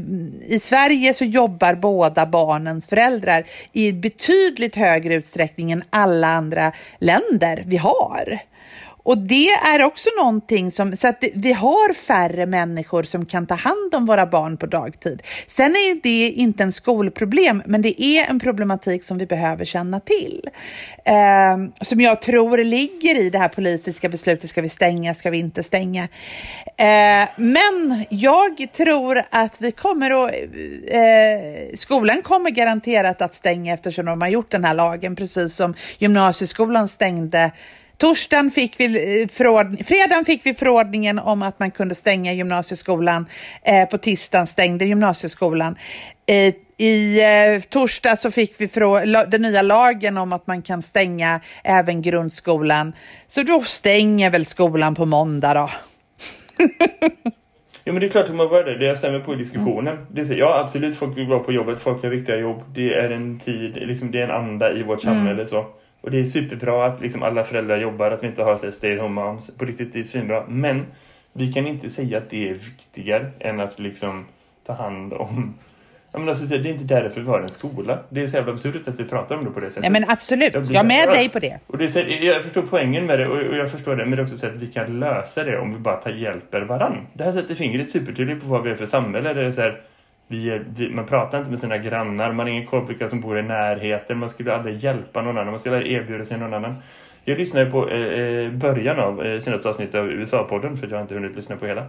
[0.48, 7.64] i Sverige så jobbar båda barnens föräldrar i betydligt högre utsträckning än alla andra länder
[7.66, 8.38] vi har.
[9.06, 13.54] Och det är också någonting som, så att vi har färre människor som kan ta
[13.54, 15.22] hand om våra barn på dagtid.
[15.48, 20.00] Sen är det inte en skolproblem, men det är en problematik som vi behöver känna
[20.00, 20.48] till.
[21.04, 25.38] Eh, som jag tror ligger i det här politiska beslutet, ska vi stänga, ska vi
[25.38, 26.02] inte stänga?
[26.76, 30.32] Eh, men jag tror att vi kommer att,
[30.88, 35.74] eh, skolan kommer garanterat att stänga eftersom de har gjort den här lagen, precis som
[35.98, 37.52] gymnasieskolan stängde
[37.98, 39.86] Torsdagen fick vi eh, förord...
[39.86, 43.26] Fredagen fick vi förordningen om att man kunde stänga gymnasieskolan.
[43.62, 45.76] Eh, på tisdagen stängde gymnasieskolan.
[46.26, 48.68] Eh, I eh, torsdag så fick vi
[49.28, 52.92] den nya lagen om att man kan stänga även grundskolan.
[53.26, 55.70] Så då stänger väl skolan på måndag då.
[57.88, 58.84] Ja men det är klart att man var det.
[58.84, 59.94] Jag stämmer på diskussionen.
[59.94, 60.06] Mm.
[60.10, 62.62] Det är, ja absolut, folk vill vara på jobbet, folk har riktiga jobb.
[62.74, 65.32] Det är en tid, liksom, det är en anda i vårt samhälle.
[65.32, 65.46] Mm.
[65.46, 65.66] Så.
[66.06, 69.22] Och det är superbra att liksom alla föräldrar jobbar, att vi inte har stay home
[69.22, 69.56] moms.
[69.56, 70.44] På riktigt, det är svinbra.
[70.48, 70.86] Men
[71.32, 74.24] vi kan inte säga att det är viktigare än att liksom
[74.66, 75.54] ta hand om
[76.12, 77.98] jag menar, alltså, det är inte därför vi har en skola.
[78.08, 79.82] Det är så jävla absurt att vi pratar om det på det sättet.
[79.82, 81.58] Nej men absolut, jag, jag är med dig på det.
[81.66, 84.04] Och det är så, jag förstår poängen med det och, jag förstår det.
[84.04, 86.60] Men det är också så att vi kan lösa det om vi bara tar hjälper
[86.60, 87.06] varann.
[87.12, 89.34] Det här sätter fingret supertydligt på vad vi är för samhälle.
[89.34, 89.80] Det är så här,
[90.28, 93.20] vi, vi, man pratar inte med sina grannar, man har ingen koll på vilka som
[93.20, 96.54] bor i närheten, man skulle aldrig hjälpa någon annan, man skulle aldrig erbjuda sig någon
[96.54, 96.74] annan.
[97.24, 101.02] Jag lyssnade på eh, eh, början av eh, senaste avsnittet av USA-podden, för jag har
[101.02, 101.86] inte hunnit lyssna på hela.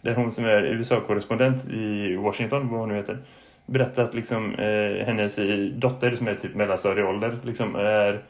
[0.00, 3.18] Där hon som är USA-korrespondent i Washington, vad hon nu heter,
[3.66, 5.38] berättar att liksom, eh, hennes
[5.72, 8.20] dotter som är typ mellanstadieålder liksom är eh,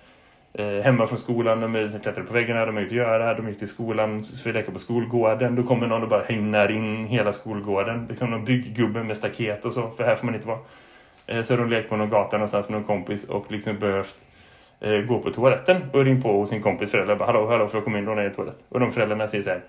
[0.54, 3.48] Eh, hemma från skolan, de klättrade klättrar på väggarna, de har inget att göra, de
[3.48, 7.06] gick till skolan, så vi leka på skolgården, då kommer någon och bara hängnar in
[7.06, 10.58] hela skolgården, liksom någon bygggubbe med staket och så, för här får man inte vara.
[11.26, 14.16] Eh, så har de lekt på någon gata någonstans med någon kompis och liksom behövt
[14.80, 17.78] eh, gå på toaletten och ringa på hos sin kompis föräldrar, bara hallå, hallå, får
[17.78, 18.58] jag komma in och låna er toalett?
[18.68, 19.60] Och de föräldrarna säger så här,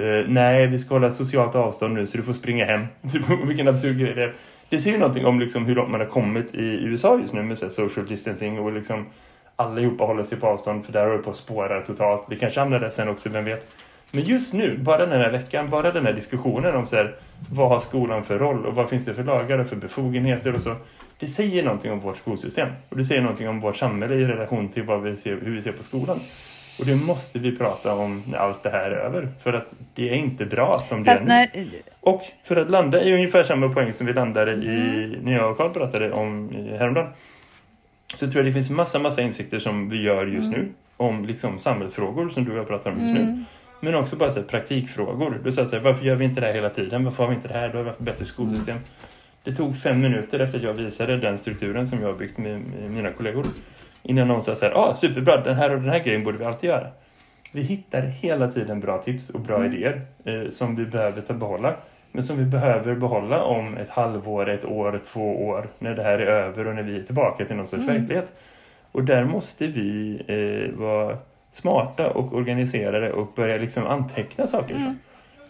[0.00, 2.80] Uh, nej, vi ska hålla socialt avstånd nu så du får springa hem.
[3.12, 4.34] Typ, vilken absurd grej det är.
[4.68, 7.42] Det säger ju någonting om liksom hur långt man har kommit i USA just nu
[7.42, 9.06] med så social distancing och liksom
[9.56, 12.26] allihopa håller sig på avstånd för där håller på att spåra totalt.
[12.28, 13.72] Vi kanske hamnar där sen också, vem vet.
[14.10, 17.14] Men just nu, bara den här veckan, bara den här diskussionen om så här,
[17.50, 20.62] vad har skolan för roll och vad finns det för lagar och för befogenheter och
[20.62, 20.74] så.
[21.18, 24.68] Det säger någonting om vårt skolsystem och det säger någonting om vårt samhälle i relation
[24.68, 26.18] till vad vi ser, hur vi ser på skolan.
[26.78, 29.28] Och det måste vi prata om när allt det här är över.
[29.42, 31.82] För att det är inte bra som Fast det är när...
[32.00, 35.10] Och för att landa i ungefär samma poäng som vi landade i mm.
[35.10, 37.08] när jag och Carl pratade om häromdagen
[38.14, 40.60] så tror jag det finns massa, massa insikter som vi gör just mm.
[40.60, 43.26] nu om liksom samhällsfrågor som du och jag pratar om just mm.
[43.26, 43.44] nu.
[43.80, 45.40] Men också bara så här, praktikfrågor.
[45.44, 47.04] Du sa så här, varför gör vi inte det här hela tiden?
[47.04, 47.68] Varför har vi inte det här?
[47.68, 48.78] Då har vi haft ett bättre skolsystem.
[49.44, 52.60] Det tog fem minuter efter att jag visade den strukturen som jag har byggt med,
[52.60, 53.46] med mina kollegor.
[54.02, 56.44] Innan någon sa så här, ah, superbra, den här och den här grejen borde vi
[56.44, 56.86] alltid göra.
[57.52, 59.72] Vi hittar hela tiden bra tips och bra mm.
[59.72, 61.76] idéer eh, som vi behöver ta behålla.
[62.12, 65.68] Men som vi behöver behålla om ett halvår, ett år, två år.
[65.78, 67.94] När det här är över och när vi är tillbaka till någon sorts mm.
[67.94, 68.32] verklighet.
[68.92, 71.18] Och där måste vi eh, vara
[71.52, 74.74] smarta och organiserade och börja liksom anteckna saker.
[74.74, 74.98] Mm.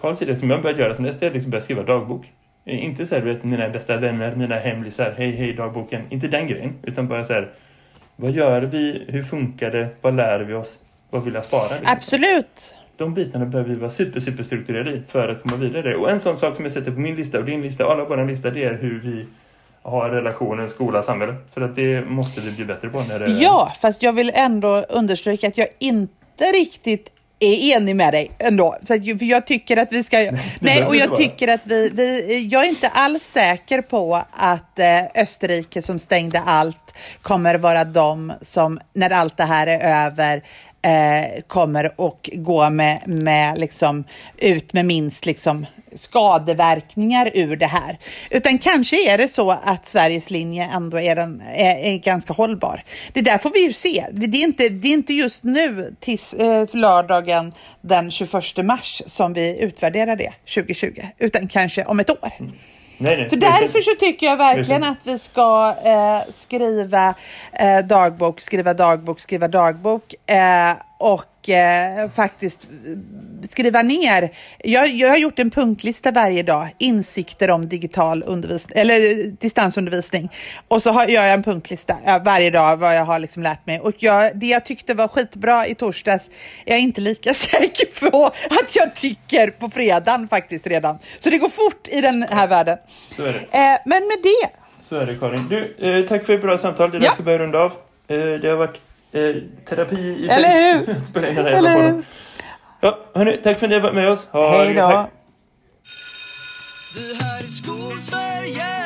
[0.00, 2.32] Karls idé som jag börjat göra sen dess är att liksom börja skriva dagbok.
[2.64, 6.02] Eh, inte så här, du vet, mina bästa vänner, mina hemlisar, hej hej dagboken.
[6.08, 7.50] Inte den grejen, utan bara så här,
[8.16, 10.78] vad gör vi, hur funkar det, vad lär vi oss,
[11.10, 11.68] vad vill jag spara?
[11.68, 11.86] Liksom.
[11.86, 12.74] Absolut!
[13.03, 15.96] De bitarna behöver vi vara super, super strukturerade i för att komma vidare.
[15.96, 18.03] Och en sån sak som jag sätter på min lista och din lista och alla
[18.03, 19.26] på våra lista, det är hur vi
[19.82, 21.34] har relationen skola-samhälle.
[21.55, 22.98] För att det måste vi bli bättre på.
[22.98, 23.30] När det...
[23.30, 28.76] Ja, fast jag vill ändå understryka att jag inte riktigt är enig med dig ändå.
[28.82, 30.16] Så att, för jag tycker att vi ska...
[30.16, 32.48] Nej, nej och jag tycker att vi, vi...
[32.48, 38.32] Jag är inte alls säker på att eh, Österrike som stängde allt kommer vara de
[38.40, 40.42] som, när allt det här är över,
[40.83, 44.05] eh, kommer och gå med, med liksom,
[44.39, 47.99] ut med minst liksom, skadeverkningar ur det här.
[48.30, 52.83] Utan kanske är det så att Sveriges linje ändå är, den, är, är ganska hållbar.
[53.12, 54.07] Det där får vi ju se.
[54.12, 59.33] Det är inte, det är inte just nu tills eh, lördagen den 21 mars som
[59.33, 62.33] vi utvärderar det 2020, utan kanske om ett år.
[62.39, 62.53] Mm.
[63.03, 67.14] Nej, nej, så därför så tycker jag verkligen att vi ska eh, skriva
[67.53, 70.14] eh, dagbok, skriva dagbok, skriva dagbok.
[70.26, 72.68] Eh, och eh, faktiskt
[73.49, 74.30] skriva ner.
[74.59, 80.30] Jag, jag har gjort en punktlista varje dag, insikter om digital undervisning, eller distansundervisning.
[80.68, 83.80] Och så har, gör jag en punktlista varje dag vad jag har liksom lärt mig.
[83.80, 86.30] Och jag, det jag tyckte var skitbra i torsdags
[86.66, 90.99] är jag inte lika säker på att jag tycker på fredagen faktiskt redan.
[91.20, 92.78] Så det går fort i den här världen.
[93.16, 93.59] Så är det.
[93.59, 94.49] Eh, men med det.
[94.82, 95.49] Så är det Karin.
[95.49, 96.90] Du, eh, tack för ett bra samtal.
[96.90, 97.72] Det är dags att börja runda av.
[98.09, 98.80] Eh, det har varit
[99.12, 99.34] eh,
[99.68, 101.04] terapi i Eller hur?
[101.10, 102.04] Spela in den här Eller hur?
[102.80, 104.26] Ja, hörni, tack för att ni var med oss.
[104.32, 105.08] Ha Hej då.
[106.94, 108.82] Det